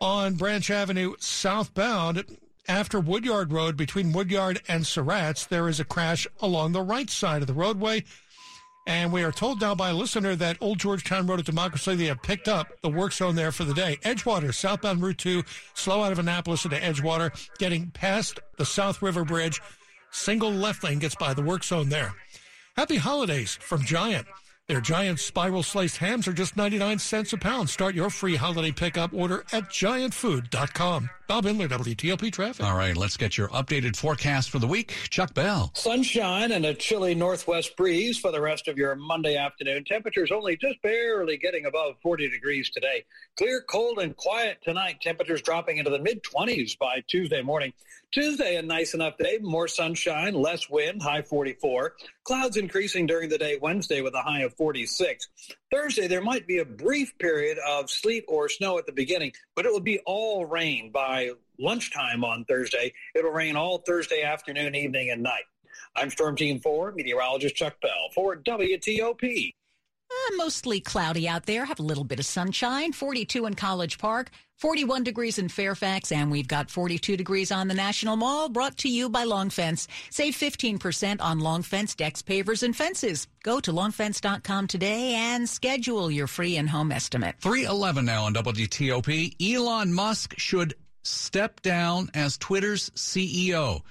on 0.00 0.34
Branch 0.34 0.70
Avenue 0.70 1.14
southbound. 1.18 2.24
After 2.68 3.00
Woodyard 3.00 3.52
Road 3.52 3.76
between 3.76 4.12
Woodyard 4.12 4.62
and 4.68 4.86
Surratt's, 4.86 5.46
there 5.46 5.68
is 5.68 5.80
a 5.80 5.84
crash 5.84 6.26
along 6.40 6.72
the 6.72 6.82
right 6.82 7.10
side 7.10 7.42
of 7.42 7.48
the 7.48 7.54
roadway. 7.54 8.04
And 8.86 9.12
we 9.12 9.22
are 9.22 9.32
told 9.32 9.60
now 9.60 9.74
by 9.74 9.90
a 9.90 9.94
listener 9.94 10.36
that 10.36 10.58
Old 10.60 10.78
Georgetown 10.78 11.26
Road 11.26 11.40
at 11.40 11.46
Democracy, 11.46 11.94
they 11.94 12.06
have 12.06 12.22
picked 12.22 12.48
up 12.48 12.68
the 12.82 12.90
work 12.90 13.12
zone 13.12 13.34
there 13.34 13.52
for 13.52 13.64
the 13.64 13.72
day. 13.72 13.98
Edgewater, 14.02 14.52
southbound 14.52 15.02
Route 15.02 15.18
2, 15.18 15.42
slow 15.72 16.02
out 16.02 16.12
of 16.12 16.18
Annapolis 16.18 16.64
into 16.64 16.76
Edgewater, 16.76 17.30
getting 17.58 17.90
past 17.90 18.40
the 18.58 18.66
South 18.66 19.00
River 19.00 19.24
Bridge. 19.24 19.60
Single 20.10 20.52
left 20.52 20.84
lane 20.84 20.98
gets 20.98 21.14
by 21.14 21.32
the 21.32 21.42
work 21.42 21.64
zone 21.64 21.88
there. 21.88 22.14
Happy 22.76 22.96
holidays 22.96 23.54
from 23.54 23.82
Giant. 23.84 24.26
Their 24.66 24.80
giant 24.80 25.20
spiral 25.20 25.62
sliced 25.62 25.98
hams 25.98 26.26
are 26.26 26.32
just 26.32 26.56
99 26.56 26.98
cents 26.98 27.32
a 27.34 27.38
pound. 27.38 27.68
Start 27.68 27.94
your 27.94 28.08
free 28.08 28.36
holiday 28.36 28.72
pickup 28.72 29.12
order 29.12 29.44
at 29.52 29.64
giantfood.com. 29.64 31.10
Bob 31.26 31.46
Imler, 31.46 31.68
WTOP 31.68 32.30
Traffic. 32.30 32.66
All 32.66 32.76
right, 32.76 32.94
let's 32.94 33.16
get 33.16 33.38
your 33.38 33.48
updated 33.48 33.96
forecast 33.96 34.50
for 34.50 34.58
the 34.58 34.66
week. 34.66 34.94
Chuck 35.08 35.32
Bell. 35.32 35.70
Sunshine 35.74 36.52
and 36.52 36.66
a 36.66 36.74
chilly 36.74 37.14
northwest 37.14 37.76
breeze 37.78 38.18
for 38.18 38.30
the 38.30 38.40
rest 38.42 38.68
of 38.68 38.76
your 38.76 38.94
Monday 38.94 39.34
afternoon. 39.36 39.84
Temperatures 39.84 40.30
only 40.30 40.58
just 40.58 40.82
barely 40.82 41.38
getting 41.38 41.64
above 41.64 41.94
40 42.02 42.28
degrees 42.28 42.68
today. 42.68 43.04
Clear, 43.38 43.62
cold, 43.62 44.00
and 44.00 44.14
quiet 44.16 44.58
tonight. 44.62 45.00
Temperatures 45.00 45.40
dropping 45.40 45.78
into 45.78 45.90
the 45.90 45.98
mid 45.98 46.22
20s 46.22 46.78
by 46.78 47.02
Tuesday 47.08 47.40
morning. 47.40 47.72
Tuesday, 48.12 48.56
a 48.56 48.62
nice 48.62 48.94
enough 48.94 49.16
day, 49.18 49.38
more 49.40 49.66
sunshine, 49.66 50.34
less 50.34 50.70
wind, 50.70 51.02
high 51.02 51.22
44. 51.22 51.94
Clouds 52.22 52.56
increasing 52.56 53.06
during 53.06 53.28
the 53.28 53.38
day 53.38 53.58
Wednesday 53.60 54.02
with 54.02 54.14
a 54.14 54.22
high 54.22 54.42
of 54.42 54.54
46. 54.54 55.26
Thursday, 55.72 56.06
there 56.06 56.22
might 56.22 56.46
be 56.46 56.58
a 56.58 56.64
brief 56.64 57.18
period 57.18 57.58
of 57.66 57.90
sleet 57.90 58.24
or 58.28 58.48
snow 58.48 58.78
at 58.78 58.86
the 58.86 58.92
beginning, 58.92 59.32
but 59.54 59.66
it 59.66 59.72
will 59.72 59.80
be 59.80 60.00
all 60.06 60.44
rain 60.46 60.90
by 60.90 61.30
lunchtime 61.58 62.24
on 62.24 62.44
Thursday. 62.44 62.92
It'll 63.14 63.30
rain 63.30 63.56
all 63.56 63.78
Thursday 63.78 64.22
afternoon, 64.22 64.74
evening, 64.74 65.10
and 65.10 65.22
night. 65.22 65.44
I'm 65.96 66.10
Storm 66.10 66.36
Team 66.36 66.60
4, 66.60 66.92
meteorologist 66.92 67.54
Chuck 67.54 67.80
Bell 67.80 68.10
for 68.14 68.36
WTOP. 68.36 69.54
Uh, 70.14 70.36
mostly 70.36 70.80
cloudy 70.80 71.28
out 71.28 71.46
there. 71.46 71.64
Have 71.64 71.80
a 71.80 71.82
little 71.82 72.04
bit 72.04 72.20
of 72.20 72.26
sunshine. 72.26 72.92
42 72.92 73.46
in 73.46 73.54
College 73.54 73.98
Park, 73.98 74.30
41 74.58 75.02
degrees 75.02 75.38
in 75.38 75.48
Fairfax, 75.48 76.12
and 76.12 76.30
we've 76.30 76.46
got 76.46 76.70
42 76.70 77.16
degrees 77.16 77.50
on 77.50 77.68
the 77.68 77.74
National 77.74 78.16
Mall. 78.16 78.48
Brought 78.48 78.76
to 78.78 78.88
you 78.88 79.08
by 79.08 79.24
Long 79.24 79.50
Fence. 79.50 79.88
Save 80.10 80.34
15% 80.36 81.20
on 81.20 81.40
Long 81.40 81.62
Fence 81.62 81.94
decks, 81.94 82.22
pavers, 82.22 82.62
and 82.62 82.76
fences. 82.76 83.26
Go 83.42 83.58
to 83.60 83.72
longfence.com 83.72 84.66
today 84.68 85.14
and 85.14 85.48
schedule 85.48 86.10
your 86.10 86.26
free 86.26 86.56
in-home 86.56 86.92
estimate. 86.92 87.36
311 87.40 88.04
now 88.04 88.24
on 88.24 88.34
WTOP. 88.34 89.34
Elon 89.42 89.92
Musk 89.92 90.34
should 90.38 90.74
step 91.02 91.60
down 91.62 92.10
as 92.14 92.38
Twitter's 92.38 92.90
CEO. 92.90 93.82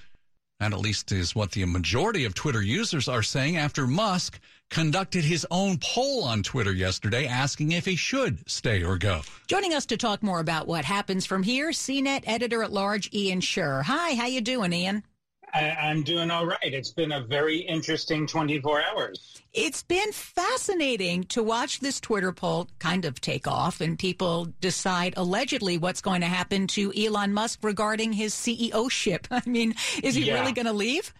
That 0.60 0.72
at 0.72 0.78
least 0.78 1.10
is 1.10 1.34
what 1.34 1.50
the 1.50 1.64
majority 1.64 2.24
of 2.24 2.34
Twitter 2.34 2.62
users 2.62 3.08
are 3.08 3.22
saying 3.22 3.56
after 3.56 3.86
Musk 3.86 4.38
conducted 4.70 5.24
his 5.24 5.46
own 5.50 5.78
poll 5.78 6.22
on 6.24 6.42
Twitter 6.42 6.72
yesterday 6.72 7.26
asking 7.26 7.72
if 7.72 7.84
he 7.84 7.96
should 7.96 8.48
stay 8.48 8.82
or 8.82 8.96
go. 8.96 9.22
Joining 9.48 9.74
us 9.74 9.86
to 9.86 9.96
talk 9.96 10.22
more 10.22 10.40
about 10.40 10.68
what 10.68 10.84
happens 10.84 11.26
from 11.26 11.42
here, 11.42 11.70
CNET 11.70 12.22
editor 12.26 12.62
at 12.62 12.72
large 12.72 13.12
Ian 13.12 13.40
Sherr. 13.40 13.82
Hi, 13.82 14.14
how 14.14 14.26
you 14.26 14.40
doing, 14.40 14.72
Ian? 14.72 15.02
I, 15.54 15.90
am 15.90 16.02
doing 16.02 16.30
all 16.30 16.46
right. 16.46 16.58
It's 16.62 16.90
been 16.90 17.12
a 17.12 17.20
very 17.20 17.58
interesting 17.58 18.26
24 18.26 18.82
hours. 18.82 19.40
It's 19.52 19.84
been 19.84 20.10
fascinating 20.10 21.24
to 21.24 21.42
watch 21.44 21.78
this 21.78 22.00
Twitter 22.00 22.32
poll 22.32 22.68
kind 22.80 23.04
of 23.04 23.20
take 23.20 23.46
off 23.46 23.80
and 23.80 23.96
people 23.96 24.48
decide 24.60 25.14
allegedly 25.16 25.78
what's 25.78 26.00
going 26.00 26.22
to 26.22 26.26
happen 26.26 26.66
to 26.68 26.92
Elon 26.92 27.32
Musk 27.32 27.60
regarding 27.62 28.12
his 28.12 28.34
CEO 28.34 28.90
ship. 28.90 29.28
I 29.30 29.42
mean, 29.46 29.74
is 30.02 30.16
he 30.16 30.24
yeah. 30.24 30.40
really 30.40 30.52
going 30.52 30.66
to 30.66 30.72
leave? 30.72 31.14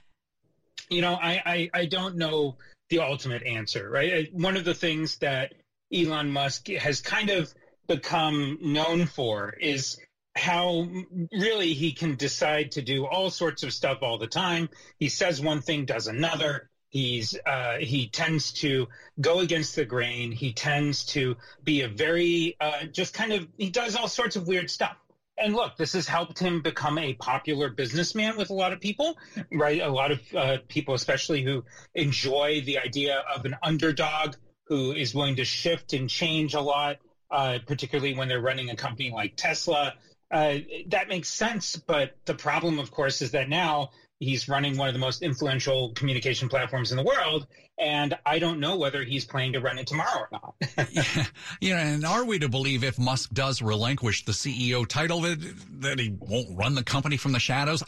You 0.90 1.00
know, 1.00 1.14
I, 1.14 1.40
I, 1.46 1.70
I 1.72 1.86
don't 1.86 2.16
know 2.16 2.56
the 2.90 2.98
ultimate 2.98 3.44
answer, 3.44 3.88
right? 3.88 4.28
One 4.34 4.56
of 4.56 4.64
the 4.64 4.74
things 4.74 5.18
that 5.18 5.54
Elon 5.94 6.30
Musk 6.30 6.68
has 6.68 7.00
kind 7.00 7.30
of 7.30 7.54
become 7.86 8.58
known 8.60 9.06
for 9.06 9.54
is 9.60 9.96
how 10.36 10.88
really 11.32 11.74
he 11.74 11.92
can 11.92 12.16
decide 12.16 12.72
to 12.72 12.82
do 12.82 13.06
all 13.06 13.30
sorts 13.30 13.62
of 13.62 13.72
stuff 13.72 13.98
all 14.02 14.18
the 14.18 14.26
time. 14.26 14.68
He 14.98 15.08
says 15.08 15.40
one 15.40 15.60
thing, 15.60 15.84
does 15.84 16.06
another. 16.06 16.70
He's 16.88 17.36
uh, 17.44 17.78
he 17.78 18.08
tends 18.08 18.52
to 18.54 18.88
go 19.20 19.40
against 19.40 19.74
the 19.74 19.84
grain. 19.84 20.30
He 20.32 20.52
tends 20.52 21.06
to 21.06 21.36
be 21.62 21.82
a 21.82 21.88
very 21.88 22.56
uh, 22.60 22.84
just 22.84 23.14
kind 23.14 23.32
of 23.32 23.48
he 23.58 23.70
does 23.70 23.96
all 23.96 24.08
sorts 24.08 24.36
of 24.36 24.46
weird 24.46 24.70
stuff. 24.70 24.96
And 25.36 25.54
look, 25.54 25.76
this 25.76 25.94
has 25.94 26.06
helped 26.06 26.38
him 26.38 26.62
become 26.62 26.96
a 26.98 27.14
popular 27.14 27.68
businessman 27.68 28.36
with 28.36 28.50
a 28.50 28.54
lot 28.54 28.72
of 28.72 28.80
people, 28.80 29.18
right? 29.52 29.80
A 29.80 29.88
lot 29.88 30.12
of 30.12 30.20
uh, 30.34 30.58
people, 30.68 30.94
especially 30.94 31.42
who 31.42 31.64
enjoy 31.96 32.62
the 32.64 32.78
idea 32.78 33.24
of 33.34 33.44
an 33.44 33.56
underdog 33.60 34.36
who 34.68 34.92
is 34.92 35.12
willing 35.14 35.36
to 35.36 35.44
shift 35.44 35.92
and 35.92 36.08
change 36.08 36.54
a 36.54 36.60
lot, 36.60 36.98
uh, 37.32 37.58
particularly 37.66 38.14
when 38.14 38.28
they're 38.28 38.40
running 38.40 38.70
a 38.70 38.76
company 38.76 39.10
like 39.10 39.34
Tesla 39.36 39.94
uh, 40.30 40.58
that 40.88 41.08
makes 41.08 41.28
sense. 41.28 41.76
But 41.76 42.16
the 42.24 42.34
problem, 42.34 42.78
of 42.78 42.90
course, 42.90 43.22
is 43.22 43.32
that 43.32 43.48
now 43.48 43.90
he's 44.20 44.48
running 44.48 44.76
one 44.76 44.88
of 44.88 44.94
the 44.94 45.00
most 45.00 45.22
influential 45.22 45.92
communication 45.94 46.48
platforms 46.48 46.90
in 46.90 46.96
the 46.96 47.02
world. 47.02 47.46
And 47.78 48.16
I 48.24 48.38
don't 48.38 48.60
know 48.60 48.76
whether 48.76 49.02
he's 49.02 49.24
planning 49.24 49.54
to 49.54 49.60
run 49.60 49.78
it 49.78 49.86
tomorrow 49.86 50.20
or 50.20 50.28
not. 50.30 50.54
yeah, 50.92 51.24
yeah, 51.60 51.86
and 51.86 52.04
are 52.04 52.24
we 52.24 52.38
to 52.38 52.48
believe 52.48 52.84
if 52.84 52.98
Musk 52.98 53.30
does 53.32 53.60
relinquish 53.60 54.24
the 54.24 54.32
CEO 54.32 54.86
title 54.86 55.20
that 55.22 55.40
that 55.80 55.98
he 55.98 56.16
won't 56.20 56.56
run 56.56 56.76
the 56.76 56.84
company 56.84 57.16
from 57.16 57.32
the 57.32 57.40
shadows? 57.40 57.82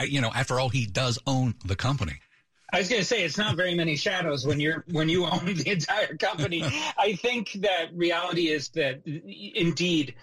You 0.00 0.22
know, 0.22 0.30
after 0.34 0.58
all, 0.58 0.70
he 0.70 0.86
does 0.86 1.18
own 1.26 1.54
the 1.64 1.76
company. 1.76 2.20
I 2.72 2.78
was 2.78 2.88
going 2.88 3.00
to 3.00 3.06
say 3.06 3.24
it's 3.24 3.38
not 3.38 3.56
very 3.56 3.74
many 3.74 3.96
shadows 3.96 4.46
when 4.46 4.60
you're 4.60 4.84
when 4.90 5.08
you 5.08 5.24
own 5.24 5.54
the 5.54 5.70
entire 5.70 6.16
company. 6.16 6.62
I 6.98 7.14
think 7.14 7.52
that 7.60 7.94
reality 7.94 8.48
is 8.48 8.68
that 8.70 9.02
indeed 9.06 10.14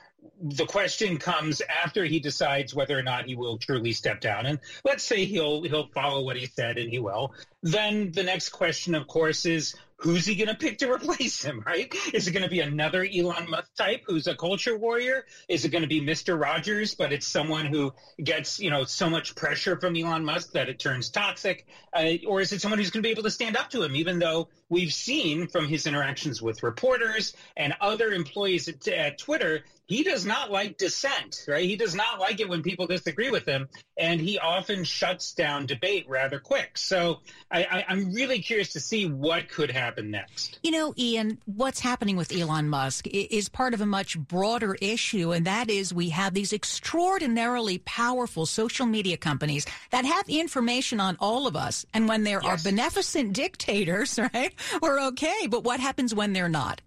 the 0.41 0.65
question 0.65 1.17
comes 1.17 1.61
after 1.61 2.03
he 2.05 2.19
decides 2.19 2.73
whether 2.73 2.97
or 2.97 3.03
not 3.03 3.25
he 3.25 3.35
will 3.35 3.57
truly 3.57 3.93
step 3.93 4.19
down. 4.21 4.45
And 4.45 4.59
let's 4.83 5.03
say 5.03 5.25
he'll 5.25 5.63
he'll 5.63 5.87
follow 5.87 6.23
what 6.23 6.37
he 6.37 6.45
said 6.45 6.77
and 6.77 6.89
he 6.89 6.99
will. 6.99 7.33
Then 7.63 8.11
the 8.11 8.23
next 8.23 8.49
question, 8.49 8.95
of 8.95 9.07
course, 9.07 9.45
is 9.45 9.75
who's 9.97 10.25
he 10.25 10.35
going 10.35 10.49
to 10.49 10.55
pick 10.55 10.79
to 10.79 10.91
replace 10.91 11.41
him, 11.41 11.63
right? 11.65 11.93
Is 12.13 12.27
it 12.27 12.31
going 12.31 12.43
to 12.43 12.49
be 12.49 12.59
another 12.59 13.05
Elon 13.05 13.49
Musk 13.49 13.73
type 13.75 14.03
who's 14.05 14.27
a 14.27 14.35
culture 14.35 14.77
warrior? 14.77 15.25
Is 15.47 15.65
it 15.65 15.69
going 15.69 15.83
to 15.83 15.87
be 15.87 16.01
Mr. 16.01 16.39
Rogers, 16.39 16.95
but 16.95 17.13
it's 17.13 17.27
someone 17.27 17.65
who 17.65 17.93
gets, 18.21 18.59
you 18.59 18.69
know, 18.69 18.83
so 18.83 19.09
much 19.09 19.35
pressure 19.35 19.79
from 19.79 19.95
Elon 19.95 20.25
Musk 20.25 20.51
that 20.51 20.69
it 20.69 20.79
turns 20.79 21.09
toxic? 21.09 21.65
Uh, 21.93 22.13
or 22.27 22.41
is 22.41 22.51
it 22.51 22.61
someone 22.61 22.79
who's 22.79 22.91
going 22.91 23.01
to 23.01 23.07
be 23.07 23.11
able 23.11 23.23
to 23.23 23.31
stand 23.31 23.55
up 23.55 23.69
to 23.71 23.81
him, 23.81 23.95
even 23.95 24.19
though 24.19 24.49
we've 24.69 24.93
seen 24.93 25.47
from 25.47 25.67
his 25.67 25.87
interactions 25.87 26.41
with 26.41 26.63
reporters 26.63 27.33
and 27.55 27.73
other 27.81 28.11
employees 28.11 28.67
at, 28.67 28.87
at 28.87 29.17
Twitter 29.17 29.63
he 29.87 30.03
does 30.03 30.25
not 30.25 30.51
like 30.51 30.77
dissent, 30.77 31.45
right? 31.47 31.63
He 31.63 31.75
does 31.75 31.93
not 31.93 32.19
like 32.19 32.39
it 32.39 32.49
when 32.49 32.63
people 32.63 32.87
disagree 32.87 33.29
with 33.29 33.45
him, 33.45 33.69
and 33.97 34.19
he 34.19 34.39
often 34.39 34.83
shuts 34.83 35.33
down 35.33 35.67
debate 35.67 36.05
rather 36.09 36.39
quick. 36.39 36.77
So 36.77 37.19
I, 37.51 37.85
am 37.87 38.11
really 38.11 38.39
curious 38.39 38.73
to 38.73 38.79
see 38.79 39.05
what 39.05 39.47
could 39.47 39.69
happen 39.69 40.09
next. 40.09 40.59
You 40.63 40.71
know, 40.71 40.93
Ian, 40.97 41.37
what's 41.45 41.79
happening 41.79 42.17
with 42.17 42.35
Elon 42.35 42.67
Musk 42.67 43.05
is 43.07 43.47
part 43.47 43.75
of 43.75 43.81
a 43.81 43.85
much 43.85 44.17
broader 44.17 44.75
issue, 44.81 45.31
and 45.31 45.45
that 45.45 45.69
is 45.69 45.93
we 45.93 46.09
have 46.09 46.33
these 46.33 46.51
extraordinarily 46.51 47.77
powerful 47.79 48.47
social 48.47 48.87
media 48.87 49.17
companies 49.17 49.67
that 49.91 50.05
have 50.05 50.27
information 50.27 50.99
on 50.99 51.15
all 51.19 51.45
of 51.45 51.55
us, 51.55 51.85
and 51.93 52.07
when 52.07 52.23
there 52.23 52.41
yes. 52.41 52.65
are 52.65 52.69
beneficent 52.69 53.33
dictators, 53.33 54.17
right, 54.33 54.54
we're 54.81 55.01
okay. 55.07 55.47
But 55.49 55.63
what 55.63 55.79
happens 55.79 56.13
when 56.13 56.33
they're 56.33 56.49
not? 56.49 56.81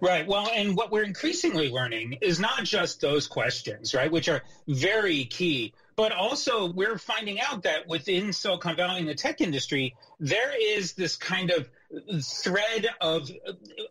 Right. 0.00 0.26
Well, 0.26 0.50
and 0.54 0.76
what 0.76 0.90
we're 0.90 1.04
increasingly 1.04 1.70
learning 1.70 2.18
is 2.22 2.40
not 2.40 2.64
just 2.64 3.00
those 3.00 3.26
questions, 3.26 3.94
right, 3.94 4.10
which 4.10 4.28
are 4.28 4.42
very 4.66 5.24
key, 5.26 5.74
but 5.96 6.12
also 6.12 6.72
we're 6.72 6.98
finding 6.98 7.40
out 7.40 7.64
that 7.64 7.86
within 7.86 8.32
Silicon 8.32 8.76
Valley 8.76 9.00
and 9.00 9.08
the 9.08 9.14
tech 9.14 9.40
industry, 9.40 9.94
there 10.18 10.52
is 10.58 10.94
this 10.94 11.16
kind 11.16 11.50
of 11.50 11.68
thread 12.22 12.86
of 13.00 13.30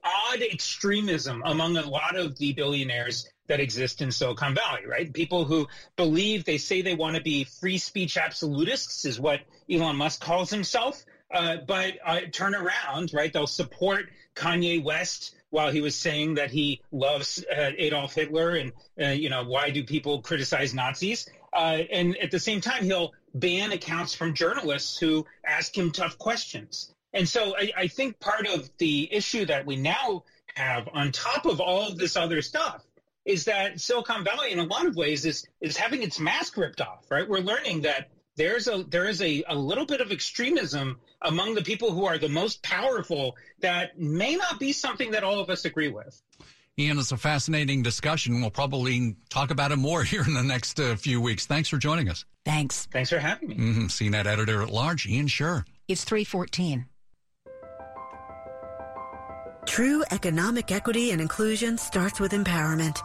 odd 0.03 0.41
extremism 0.41 1.43
among 1.45 1.77
a 1.77 1.87
lot 1.87 2.15
of 2.15 2.37
the 2.39 2.53
billionaires 2.53 3.29
that 3.47 3.59
exist 3.59 4.01
in 4.01 4.11
Silicon 4.11 4.55
Valley, 4.55 4.85
right? 4.87 5.11
People 5.11 5.43
who 5.43 5.67
believe 5.97 6.45
they 6.45 6.57
say 6.57 6.81
they 6.81 6.95
want 6.95 7.15
to 7.15 7.21
be 7.21 7.43
free 7.43 7.77
speech 7.77 8.17
absolutists 8.17 9.05
is 9.05 9.19
what 9.19 9.41
Elon 9.69 9.95
Musk 9.95 10.21
calls 10.21 10.49
himself. 10.49 11.03
Uh, 11.31 11.57
but 11.67 11.93
uh, 12.05 12.21
turn 12.31 12.55
around, 12.55 13.11
right? 13.13 13.31
They'll 13.31 13.47
support 13.47 14.09
Kanye 14.35 14.83
West 14.83 15.35
while 15.51 15.71
he 15.71 15.81
was 15.81 15.95
saying 15.95 16.35
that 16.35 16.51
he 16.51 16.81
loves 16.91 17.43
uh, 17.43 17.71
Adolf 17.77 18.13
Hitler 18.13 18.55
and, 18.55 18.71
uh, 19.01 19.07
you 19.07 19.29
know, 19.29 19.43
why 19.43 19.69
do 19.69 19.83
people 19.83 20.21
criticize 20.21 20.73
Nazis? 20.73 21.27
Uh, 21.53 21.79
and 21.91 22.17
at 22.17 22.31
the 22.31 22.39
same 22.39 22.61
time, 22.61 22.83
he'll 22.83 23.13
ban 23.33 23.71
accounts 23.71 24.13
from 24.13 24.33
journalists 24.33 24.97
who 24.97 25.25
ask 25.45 25.75
him 25.75 25.91
tough 25.91 26.17
questions. 26.17 26.93
And 27.13 27.27
so 27.27 27.55
I, 27.57 27.71
I 27.75 27.87
think 27.87 28.19
part 28.19 28.47
of 28.47 28.69
the 28.77 29.11
issue 29.11 29.45
that 29.45 29.65
we 29.65 29.75
now 29.75 30.23
have 30.55 30.89
on 30.93 31.11
top 31.11 31.45
of 31.45 31.59
all 31.59 31.87
of 31.87 31.97
this 31.97 32.15
other 32.15 32.41
stuff 32.41 32.83
is 33.25 33.45
that 33.45 33.79
Silicon 33.79 34.23
Valley, 34.23 34.51
in 34.51 34.59
a 34.59 34.63
lot 34.63 34.85
of 34.85 34.95
ways, 34.95 35.25
is 35.25 35.47
is 35.61 35.77
having 35.77 36.03
its 36.03 36.19
mask 36.19 36.57
ripped 36.57 36.81
off. 36.81 37.05
Right? 37.09 37.27
We're 37.27 37.39
learning 37.39 37.81
that 37.81 38.09
there's 38.39 38.69
a 38.69 38.83
there 38.87 39.07
is 39.07 39.21
a, 39.21 39.43
a 39.49 39.55
little 39.55 39.85
bit 39.85 39.99
of 39.99 40.11
extremism 40.11 40.97
among 41.21 41.53
the 41.55 41.61
people 41.61 41.91
who 41.91 42.05
are 42.05 42.17
the 42.17 42.29
most 42.29 42.63
powerful 42.63 43.35
that 43.59 43.99
may 43.99 44.35
not 44.37 44.59
be 44.59 44.71
something 44.71 45.11
that 45.11 45.23
all 45.23 45.39
of 45.39 45.49
us 45.49 45.65
agree 45.65 45.89
with. 45.89 46.19
Ian, 46.79 46.97
it's 46.97 47.11
a 47.11 47.17
fascinating 47.17 47.83
discussion. 47.83 48.39
We'll 48.39 48.49
probably 48.49 49.17
talk 49.29 49.51
about 49.51 49.73
it 49.73 49.75
more 49.75 50.03
here 50.11 50.23
in 50.25 50.33
the 50.33 50.41
next 50.41 50.79
uh, 50.79 50.95
few 50.95 51.19
weeks. 51.19 51.45
Thanks 51.45 51.67
for 51.67 51.77
joining 51.77 52.07
us. 52.07 52.23
Thanks. 52.45 52.87
Thanks 52.93 53.09
for 53.09 53.19
having 53.19 53.49
me. 53.49 53.55
Mm-hmm. 53.55 53.85
CNET 53.87 54.25
editor 54.25 54.61
at 54.61 54.69
large, 54.69 55.05
Ian 55.05 55.27
Sherr. 55.27 55.65
It's 55.89 56.05
314. 56.05 56.85
True 59.65 60.03
economic 60.11 60.71
equity 60.71 61.11
and 61.11 61.19
inclusion 61.19 61.77
starts 61.77 62.21
with 62.21 62.31
empowerment. 62.31 63.01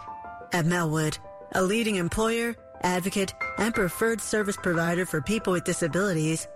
At 0.52 0.64
Melwood, 0.64 1.18
a 1.52 1.62
leading 1.62 1.96
employer, 1.96 2.54
advocate, 2.82 3.34
and 3.58 3.74
preferred 3.74 4.20
service 4.20 4.56
provider 4.56 5.06
for 5.06 5.20
people 5.20 5.52
with 5.52 5.64
disabilities, 5.64 6.48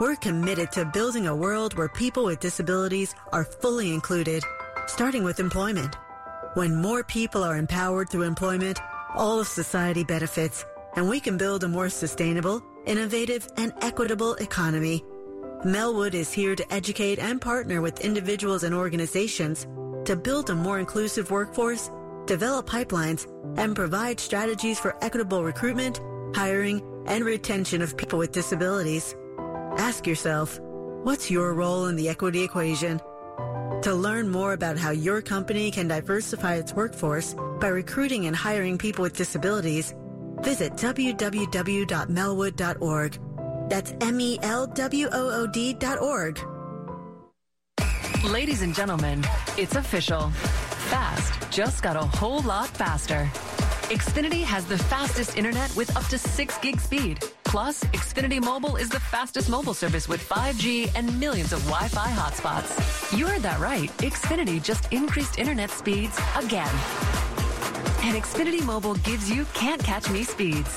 we're 0.00 0.16
committed 0.16 0.72
to 0.72 0.84
building 0.84 1.26
a 1.26 1.36
world 1.36 1.76
where 1.76 1.88
people 1.88 2.24
with 2.24 2.40
disabilities 2.40 3.14
are 3.32 3.44
fully 3.44 3.92
included, 3.92 4.42
starting 4.86 5.24
with 5.24 5.40
employment. 5.40 5.96
When 6.54 6.80
more 6.80 7.02
people 7.04 7.42
are 7.42 7.56
empowered 7.56 8.08
through 8.08 8.22
employment, 8.22 8.78
all 9.14 9.40
of 9.40 9.46
society 9.46 10.04
benefits, 10.04 10.64
and 10.96 11.08
we 11.08 11.20
can 11.20 11.36
build 11.36 11.64
a 11.64 11.68
more 11.68 11.88
sustainable, 11.88 12.62
innovative, 12.86 13.48
and 13.56 13.72
equitable 13.80 14.34
economy. 14.34 15.04
Melwood 15.64 16.14
is 16.14 16.32
here 16.32 16.54
to 16.54 16.72
educate 16.72 17.18
and 17.18 17.40
partner 17.40 17.80
with 17.80 18.04
individuals 18.04 18.62
and 18.62 18.74
organizations 18.74 19.66
to 20.04 20.14
build 20.14 20.50
a 20.50 20.54
more 20.54 20.78
inclusive 20.78 21.30
workforce, 21.30 21.90
develop 22.26 22.68
pipelines, 22.68 23.26
and 23.58 23.74
provide 23.74 24.20
strategies 24.20 24.78
for 24.78 24.94
equitable 25.02 25.42
recruitment, 25.44 26.00
hiring, 26.34 26.82
and 27.06 27.24
retention 27.24 27.80
of 27.82 27.96
people 27.96 28.18
with 28.18 28.32
disabilities. 28.32 29.14
Ask 29.78 30.06
yourself, 30.06 30.58
what's 30.60 31.30
your 31.30 31.54
role 31.54 31.86
in 31.86 31.96
the 31.96 32.08
equity 32.08 32.42
equation? 32.42 33.00
To 33.82 33.94
learn 33.94 34.28
more 34.28 34.52
about 34.52 34.78
how 34.78 34.90
your 34.90 35.22
company 35.22 35.70
can 35.70 35.88
diversify 35.88 36.56
its 36.56 36.72
workforce 36.72 37.36
by 37.60 37.68
recruiting 37.68 38.26
and 38.26 38.34
hiring 38.34 38.78
people 38.78 39.02
with 39.02 39.16
disabilities, 39.16 39.94
visit 40.40 40.72
www.melwood.org. 40.72 43.20
That's 43.68 43.94
M-E-L-W-O-O-D 44.00 45.74
dot. 45.74 45.98
Ladies 48.24 48.62
and 48.62 48.74
gentlemen, 48.74 49.24
it's 49.56 49.76
official. 49.76 50.32
Fast 50.86 51.50
just 51.50 51.82
got 51.82 51.96
a 51.96 52.00
whole 52.00 52.42
lot 52.42 52.68
faster. 52.68 53.28
Xfinity 53.90 54.42
has 54.42 54.64
the 54.66 54.78
fastest 54.78 55.36
internet 55.36 55.74
with 55.74 55.94
up 55.96 56.04
to 56.06 56.16
6 56.16 56.58
gig 56.58 56.80
speed. 56.80 57.24
Plus, 57.44 57.82
Xfinity 57.84 58.40
Mobile 58.40 58.76
is 58.76 58.88
the 58.88 59.00
fastest 59.00 59.48
mobile 59.48 59.74
service 59.74 60.08
with 60.08 60.20
5G 60.20 60.92
and 60.94 61.18
millions 61.18 61.52
of 61.52 61.60
Wi-Fi 61.64 62.08
hotspots. 62.10 63.16
You 63.16 63.26
heard 63.26 63.42
that 63.42 63.58
right. 63.58 63.88
Xfinity 63.98 64.62
just 64.62 64.92
increased 64.92 65.40
internet 65.40 65.70
speeds 65.70 66.16
again. 66.36 66.74
And 68.02 68.14
Xfinity 68.22 68.64
Mobile 68.64 68.94
gives 68.96 69.28
you 69.28 69.44
can't 69.54 69.82
catch 69.82 70.08
me 70.08 70.22
speeds. 70.22 70.72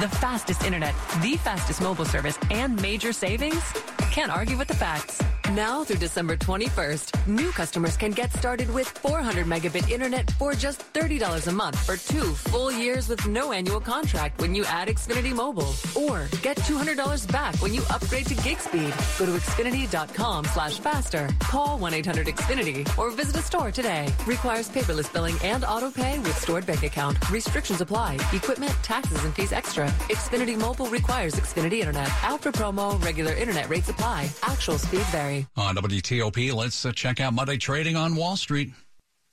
The 0.00 0.10
fastest 0.20 0.64
internet, 0.64 0.94
the 1.22 1.36
fastest 1.38 1.80
mobile 1.80 2.04
service, 2.04 2.38
and 2.50 2.80
major 2.82 3.14
savings? 3.14 3.62
Can't 4.10 4.30
argue 4.30 4.58
with 4.58 4.68
the 4.68 4.74
facts. 4.74 5.22
Now 5.54 5.84
through 5.84 5.98
December 5.98 6.36
21st, 6.36 7.26
new 7.26 7.50
customers 7.50 7.98
can 7.98 8.12
get 8.12 8.32
started 8.32 8.72
with 8.72 8.88
400 8.88 9.44
megabit 9.44 9.90
internet 9.90 10.30
for 10.38 10.54
just 10.54 10.80
$30 10.94 11.46
a 11.46 11.52
month 11.52 11.78
for 11.84 11.96
two 11.98 12.32
full 12.48 12.72
years 12.72 13.06
with 13.06 13.26
no 13.26 13.52
annual 13.52 13.78
contract 13.78 14.40
when 14.40 14.54
you 14.54 14.64
add 14.64 14.88
Xfinity 14.88 15.34
Mobile. 15.34 15.74
Or 15.94 16.26
get 16.40 16.56
$200 16.60 17.30
back 17.30 17.54
when 17.56 17.74
you 17.74 17.82
upgrade 17.90 18.26
to 18.28 18.34
gig 18.36 18.60
speed. 18.60 18.94
Go 19.18 19.26
to 19.26 19.32
Xfinity.com 19.32 20.46
slash 20.46 20.78
faster. 20.78 21.28
Call 21.40 21.78
1-800-XFINITY 21.78 22.96
or 22.96 23.10
visit 23.10 23.36
a 23.36 23.42
store 23.42 23.70
today. 23.70 24.08
Requires 24.26 24.70
paperless 24.70 25.12
billing 25.12 25.36
and 25.44 25.64
auto 25.66 25.90
pay 25.90 26.18
with 26.20 26.38
stored 26.38 26.64
bank 26.64 26.82
account. 26.82 27.30
Restrictions 27.30 27.82
apply. 27.82 28.14
Equipment, 28.32 28.72
taxes, 28.82 29.22
and 29.24 29.34
fees 29.34 29.52
extra. 29.52 29.86
Xfinity 30.08 30.56
Mobile 30.56 30.86
requires 30.86 31.34
Xfinity 31.34 31.80
Internet. 31.80 32.08
After 32.22 32.50
promo, 32.50 33.02
regular 33.04 33.34
internet 33.34 33.68
rates 33.68 33.90
apply. 33.90 34.30
Actual 34.44 34.78
speeds 34.78 35.12
vary. 35.42 35.66
On 35.68 35.76
WTOP, 35.76 36.52
let's 36.54 36.84
uh, 36.84 36.92
check 36.92 37.20
out 37.20 37.34
Monday 37.34 37.56
trading 37.56 37.96
on 37.96 38.16
Wall 38.16 38.36
Street. 38.36 38.72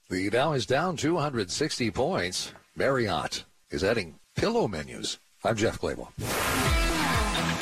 The 0.09 0.29
Dow 0.29 0.53
is 0.53 0.65
down 0.65 0.97
260 0.97 1.91
points. 1.91 2.53
Marriott 2.75 3.43
is 3.69 3.83
adding 3.83 4.15
pillow 4.35 4.67
menus. 4.67 5.19
I'm 5.43 5.55
Jeff 5.55 5.79
Clabaugh. 5.79 6.09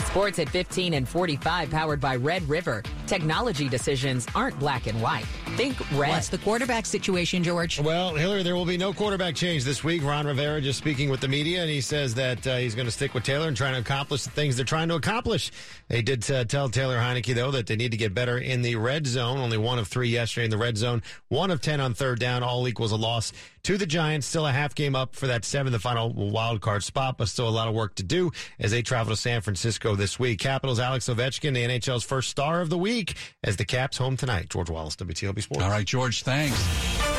Sports 0.07 0.39
at 0.39 0.49
15 0.49 0.93
and 0.93 1.07
45, 1.07 1.69
powered 1.69 1.99
by 1.99 2.15
Red 2.15 2.47
River. 2.47 2.83
Technology 3.07 3.69
decisions 3.69 4.27
aren't 4.35 4.59
black 4.59 4.85
and 4.87 5.01
white. 5.01 5.25
Think 5.55 5.79
red. 5.91 6.09
What's 6.09 6.27
the 6.27 6.37
quarterback 6.39 6.85
situation, 6.85 7.41
George? 7.41 7.79
Well, 7.79 8.13
Hillary, 8.15 8.43
there 8.43 8.55
will 8.55 8.65
be 8.65 8.77
no 8.77 8.91
quarterback 8.91 9.33
change 9.33 9.63
this 9.63 9.81
week. 9.83 10.03
Ron 10.03 10.27
Rivera 10.27 10.59
just 10.59 10.77
speaking 10.77 11.09
with 11.09 11.21
the 11.21 11.27
media, 11.29 11.61
and 11.61 11.69
he 11.69 11.79
says 11.79 12.13
that 12.15 12.45
uh, 12.45 12.57
he's 12.57 12.75
going 12.75 12.85
to 12.85 12.91
stick 12.91 13.13
with 13.13 13.23
Taylor 13.23 13.47
and 13.47 13.55
trying 13.55 13.75
to 13.75 13.79
accomplish 13.79 14.23
the 14.23 14.31
things 14.31 14.57
they're 14.57 14.65
trying 14.65 14.89
to 14.89 14.95
accomplish. 14.95 15.51
They 15.87 16.01
did 16.01 16.29
uh, 16.29 16.43
tell 16.43 16.67
Taylor 16.67 16.97
Heinicke, 16.97 17.33
though, 17.33 17.51
that 17.51 17.67
they 17.67 17.77
need 17.77 17.91
to 17.91 17.97
get 17.97 18.13
better 18.13 18.37
in 18.37 18.61
the 18.61 18.75
red 18.75 19.07
zone. 19.07 19.37
Only 19.37 19.57
one 19.57 19.79
of 19.79 19.87
three 19.87 20.09
yesterday 20.09 20.45
in 20.45 20.51
the 20.51 20.57
red 20.57 20.77
zone, 20.77 21.01
one 21.29 21.49
of 21.49 21.61
10 21.61 21.79
on 21.79 21.93
third 21.93 22.19
down, 22.19 22.43
all 22.43 22.67
equals 22.67 22.91
a 22.91 22.97
loss 22.97 23.31
to 23.63 23.77
the 23.77 23.85
Giants. 23.85 24.27
Still 24.27 24.47
a 24.47 24.51
half 24.51 24.75
game 24.75 24.95
up 24.95 25.15
for 25.15 25.27
that 25.27 25.45
seventh 25.45 25.77
the 25.77 25.79
final 25.79 26.11
wild 26.11 26.61
card 26.61 26.83
spot, 26.83 27.17
but 27.17 27.27
still 27.27 27.47
a 27.47 27.51
lot 27.51 27.67
of 27.67 27.75
work 27.75 27.93
to 27.95 28.03
do 28.03 28.31
as 28.59 28.71
they 28.71 28.81
travel 28.81 29.13
to 29.13 29.19
San 29.19 29.41
Francisco 29.41 29.95
this 29.95 30.17
week. 30.17 30.39
Capitals 30.39 30.79
Alex 30.79 31.07
Ovechkin, 31.07 31.53
the 31.53 31.63
NHL's 31.63 32.03
first 32.03 32.29
star 32.29 32.61
of 32.61 32.69
the 32.69 32.77
week, 32.77 32.96
as 33.43 33.57
the 33.57 33.65
Caps 33.65 33.97
home 33.97 34.17
tonight. 34.17 34.49
George 34.49 34.69
Wallace, 34.69 34.95
WTOP 34.95 35.41
Sports. 35.41 35.63
All 35.63 35.69
right, 35.69 35.85
George, 35.85 36.23
thanks. 36.23 37.16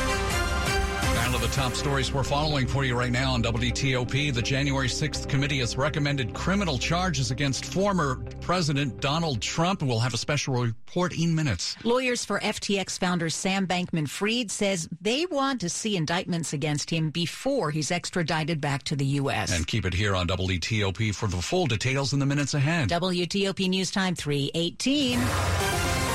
Down 1.29 1.39
to 1.39 1.45
the 1.45 1.53
top 1.53 1.73
stories 1.73 2.11
we're 2.11 2.23
following 2.23 2.65
for 2.65 2.83
you 2.83 2.97
right 2.97 3.11
now 3.11 3.33
on 3.33 3.43
WTOP. 3.43 4.33
The 4.33 4.41
January 4.41 4.87
6th 4.87 5.29
committee 5.29 5.59
has 5.59 5.77
recommended 5.77 6.33
criminal 6.33 6.79
charges 6.79 7.29
against 7.29 7.65
former 7.65 8.15
President 8.41 8.99
Donald 8.99 9.39
Trump. 9.39 9.83
We'll 9.83 9.99
have 9.99 10.15
a 10.15 10.17
special 10.17 10.55
report 10.55 11.13
in 11.13 11.35
minutes. 11.35 11.75
Lawyers 11.83 12.25
for 12.25 12.39
FTX 12.39 12.97
founder 12.97 13.29
Sam 13.29 13.67
Bankman 13.67 14.09
Fried 14.09 14.49
says 14.49 14.89
they 15.01 15.27
want 15.27 15.61
to 15.61 15.69
see 15.69 15.95
indictments 15.95 16.53
against 16.53 16.89
him 16.89 17.11
before 17.11 17.69
he's 17.69 17.91
extradited 17.91 18.59
back 18.59 18.81
to 18.85 18.95
the 18.95 19.05
U.S. 19.05 19.55
And 19.55 19.67
keep 19.67 19.85
it 19.85 19.93
here 19.93 20.15
on 20.15 20.27
WTOP 20.27 21.13
for 21.13 21.27
the 21.27 21.43
full 21.43 21.67
details 21.67 22.11
in 22.11 22.17
the 22.17 22.25
minutes 22.25 22.55
ahead. 22.55 22.89
WTOP 22.89 23.69
News 23.69 23.91
Time 23.91 24.15
318. 24.15 26.08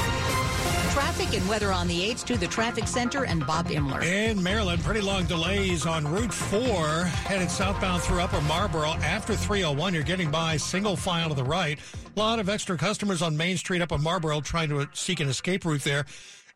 Traffic 1.14 1.38
and 1.38 1.48
weather 1.48 1.70
on 1.70 1.86
the 1.86 2.10
8th 2.10 2.24
to 2.24 2.36
the 2.36 2.48
traffic 2.48 2.88
center 2.88 3.24
and 3.24 3.46
Bob 3.46 3.68
Imler. 3.68 4.02
In 4.02 4.42
Maryland, 4.42 4.82
pretty 4.82 5.00
long 5.00 5.26
delays 5.26 5.86
on 5.86 6.04
Route 6.08 6.34
4 6.34 7.04
headed 7.04 7.48
southbound 7.48 8.02
through 8.02 8.20
Upper 8.20 8.40
Marlboro. 8.40 8.88
After 8.94 9.36
301, 9.36 9.94
you're 9.94 10.02
getting 10.02 10.32
by 10.32 10.56
single 10.56 10.96
file 10.96 11.28
to 11.28 11.36
the 11.36 11.44
right. 11.44 11.78
A 12.16 12.18
lot 12.18 12.40
of 12.40 12.48
extra 12.48 12.76
customers 12.76 13.22
on 13.22 13.36
Main 13.36 13.56
Street 13.56 13.80
up 13.80 13.92
in 13.92 14.02
Marlboro 14.02 14.40
trying 14.40 14.70
to 14.70 14.88
seek 14.92 15.20
an 15.20 15.28
escape 15.28 15.64
route 15.64 15.84
there. 15.84 16.04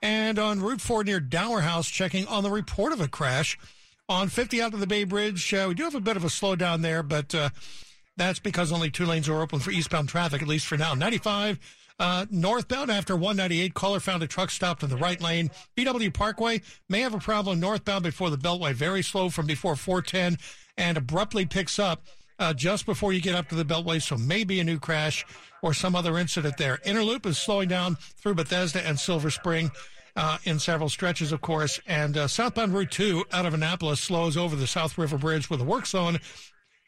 And 0.03 0.41
on 0.41 0.61
Route 0.61 0.81
4 0.81 1.05
near 1.05 1.21
Dower 1.21 1.61
House, 1.61 1.89
checking 1.89 2.27
on 2.27 2.43
the 2.43 2.51
report 2.51 2.93
of 2.93 3.01
a 3.01 3.07
crash. 3.07 3.57
On 4.09 4.29
50 4.29 4.61
out 4.61 4.75
of 4.75 4.81
the 4.81 4.89
Bay 4.89 5.05
Bridge, 5.05 5.55
uh, 5.55 5.67
we 5.69 5.75
do 5.75 5.85
have 5.85 5.95
a 5.95 6.01
bit 6.01 6.17
of 6.17 6.25
a 6.25 6.29
slowdown 6.29 6.83
there, 6.83 7.05
but 7.05 7.33
uh, 7.33 7.51
that's 8.17 8.41
because 8.41 8.73
only 8.73 8.91
two 8.91 9.07
lanes 9.07 9.29
are 9.29 9.41
open 9.41 9.61
for 9.61 9.71
eastbound 9.71 10.09
traffic, 10.09 10.43
at 10.43 10.49
least 10.49 10.67
for 10.67 10.77
now. 10.77 10.95
95 10.95 11.61
uh, 11.99 12.27
northbound 12.31 12.91
after 12.91 13.15
198, 13.17 13.75
caller 13.75 14.01
found 14.01 14.23
a 14.23 14.27
truck 14.27 14.51
stopped 14.51 14.83
in 14.83 14.91
the 14.91 14.97
right 14.97 15.21
lane. 15.21 15.51
BW 15.77 16.15
Parkway 16.15 16.63
may 16.89 17.01
have 17.01 17.15
a 17.15 17.19
problem 17.19 17.59
northbound 17.59 18.05
before 18.05 18.31
the 18.31 18.39
Beltway. 18.39 18.73
Very 18.73 19.03
slow 19.03 19.31
from 19.31 19.47
before 19.47 19.75
410 19.75 20.39
and 20.77 20.97
abruptly 20.97 21.45
picks 21.45 21.79
up 21.79 22.05
uh, 22.39 22.55
just 22.55 22.87
before 22.87 23.13
you 23.13 23.21
get 23.21 23.35
up 23.35 23.49
to 23.49 23.57
the 23.57 23.65
Beltway. 23.65 24.01
So 24.01 24.17
maybe 24.17 24.61
a 24.61 24.65
new 24.65 24.79
crash 24.79 25.27
or 25.61 25.75
some 25.75 25.97
other 25.97 26.19
incident 26.19 26.57
there. 26.57 26.79
Inner 26.85 27.03
Loop 27.03 27.27
is 27.27 27.37
slowing 27.37 27.69
down 27.69 27.97
through 27.97 28.35
Bethesda 28.35 28.87
and 28.87 28.99
Silver 28.99 29.31
Spring. 29.31 29.71
Uh, 30.17 30.37
in 30.43 30.59
several 30.59 30.89
stretches, 30.89 31.31
of 31.31 31.41
course, 31.41 31.79
and 31.87 32.17
uh, 32.17 32.27
southbound 32.27 32.75
Route 32.75 32.91
2 32.91 33.27
out 33.31 33.47
of 33.47 33.55
Annapolis 33.55 34.01
slows 34.01 34.37
over 34.37 34.57
the 34.57 34.67
South 34.67 34.99
River 34.99 35.17
Bridge 35.17 35.49
with 35.49 35.61
a 35.61 35.65
work 35.65 35.87
zone, 35.87 36.19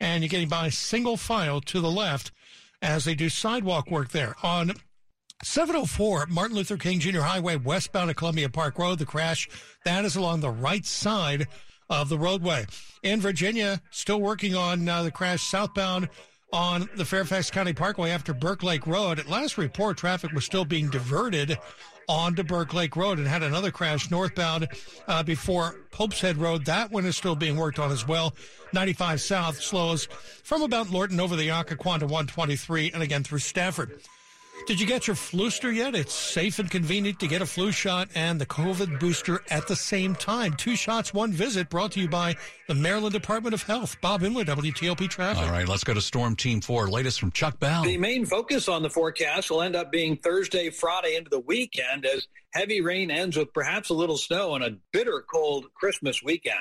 and 0.01 0.25
you're 0.25 0.29
getting 0.29 0.49
by 0.49 0.68
single 0.68 1.16
file 1.16 1.61
to 1.61 1.81
the 1.81 1.90
left 1.90 2.33
as 2.83 3.05
they 3.05 3.14
do 3.14 3.29
sidewalk 3.29 3.88
work 3.88 4.09
there. 4.09 4.35
On 4.42 4.73
704 5.42 6.26
Martin 6.29 6.57
Luther 6.57 6.76
King 6.76 7.00
Jr. 7.00 7.20
Highway 7.20 7.57
westbound 7.57 8.11
at 8.11 8.16
Columbia 8.16 8.50
Park 8.50 8.79
Road. 8.79 8.98
The 8.98 9.07
crash 9.07 9.48
that 9.85 10.05
is 10.05 10.16
along 10.16 10.40
the 10.40 10.50
right 10.50 10.85
side 10.85 11.48
of 11.88 12.09
the 12.09 12.18
roadway. 12.18 12.66
In 13.03 13.20
Virginia, 13.20 13.81
still 13.90 14.20
working 14.20 14.55
on 14.55 14.87
uh, 14.87 15.03
the 15.03 15.11
crash 15.11 15.42
southbound 15.42 16.09
on 16.53 16.88
the 16.96 17.05
Fairfax 17.05 17.50
County 17.50 17.72
Parkway 17.72 18.11
after 18.11 18.35
Burke 18.35 18.62
Lake 18.62 18.87
Road. 18.87 19.18
At 19.18 19.29
last 19.29 19.57
report, 19.57 19.96
traffic 19.96 20.33
was 20.33 20.44
still 20.44 20.64
being 20.64 20.90
diverted 20.90 21.59
onto 22.07 22.42
Burke 22.42 22.74
Lake 22.74 22.96
Road 22.96 23.18
and 23.18 23.26
had 23.26 23.42
another 23.42 23.70
crash 23.70 24.11
northbound 24.11 24.68
uh, 25.09 25.22
before 25.22 25.76
Pope's 25.90 26.20
Head 26.20 26.37
Road. 26.37 26.66
That 26.66 26.90
one 26.90 27.07
is 27.07 27.16
still 27.16 27.37
being 27.37 27.57
worked 27.57 27.79
on 27.79 27.90
as 27.90 28.07
well. 28.07 28.35
95 28.74 29.20
South 29.20 29.61
slows 29.61 30.07
from 30.42 30.62
about 30.62 30.90
Lorton 30.90 31.18
over 31.18 31.37
the 31.37 31.48
Occoquan 31.48 32.00
to 32.00 32.07
123 32.07 32.92
and 32.92 33.03
again 33.03 33.22
through 33.22 33.38
Stafford. 33.38 34.00
Did 34.71 34.81
you 34.81 34.87
get 34.87 35.09
your 35.09 35.17
flooster 35.17 35.75
yet? 35.75 35.97
It's 35.97 36.15
safe 36.15 36.61
and 36.61 36.71
convenient 36.71 37.19
to 37.19 37.27
get 37.27 37.43
a 37.43 37.47
flu 37.47 37.73
shot 37.73 38.09
and 38.15 38.41
the 38.41 38.47
COVID 38.47 39.01
booster 39.01 39.43
at 39.51 39.67
the 39.67 39.75
same 39.75 40.15
time. 40.15 40.55
Two 40.55 40.77
shots, 40.77 41.13
one 41.13 41.33
visit 41.33 41.69
brought 41.69 41.91
to 41.91 42.01
you 42.01 42.07
by 42.07 42.37
the 42.69 42.77
Maryland 42.77 43.13
Department 43.13 43.53
of 43.53 43.65
Health. 43.65 43.97
Bob 44.01 44.21
Imler, 44.21 44.45
WTOP 44.45 45.09
Traffic. 45.11 45.43
All 45.43 45.51
right, 45.51 45.67
let's 45.67 45.83
go 45.83 45.93
to 45.93 46.01
Storm 46.01 46.37
Team 46.37 46.61
4. 46.61 46.89
Latest 46.89 47.19
from 47.19 47.33
Chuck 47.33 47.59
Bell. 47.59 47.83
The 47.83 47.97
main 47.97 48.25
focus 48.25 48.69
on 48.69 48.85
the 48.85 48.91
forecast 48.91 49.51
will 49.51 49.63
end 49.63 49.75
up 49.75 49.91
being 49.91 50.17
Thursday, 50.17 50.71
Friday 50.71 51.17
into 51.17 51.31
the 51.31 51.41
weekend 51.41 52.07
as 52.07 52.29
heavy 52.53 52.81
rain 52.81 53.11
ends 53.11 53.37
with 53.37 53.53
perhaps 53.53 53.89
a 53.89 53.95
little 53.95 54.17
snow 54.17 54.55
and 54.55 54.63
a 54.63 54.77
bitter 54.93 55.25
cold 55.29 55.67
Christmas 55.75 56.23
weekend. 56.23 56.61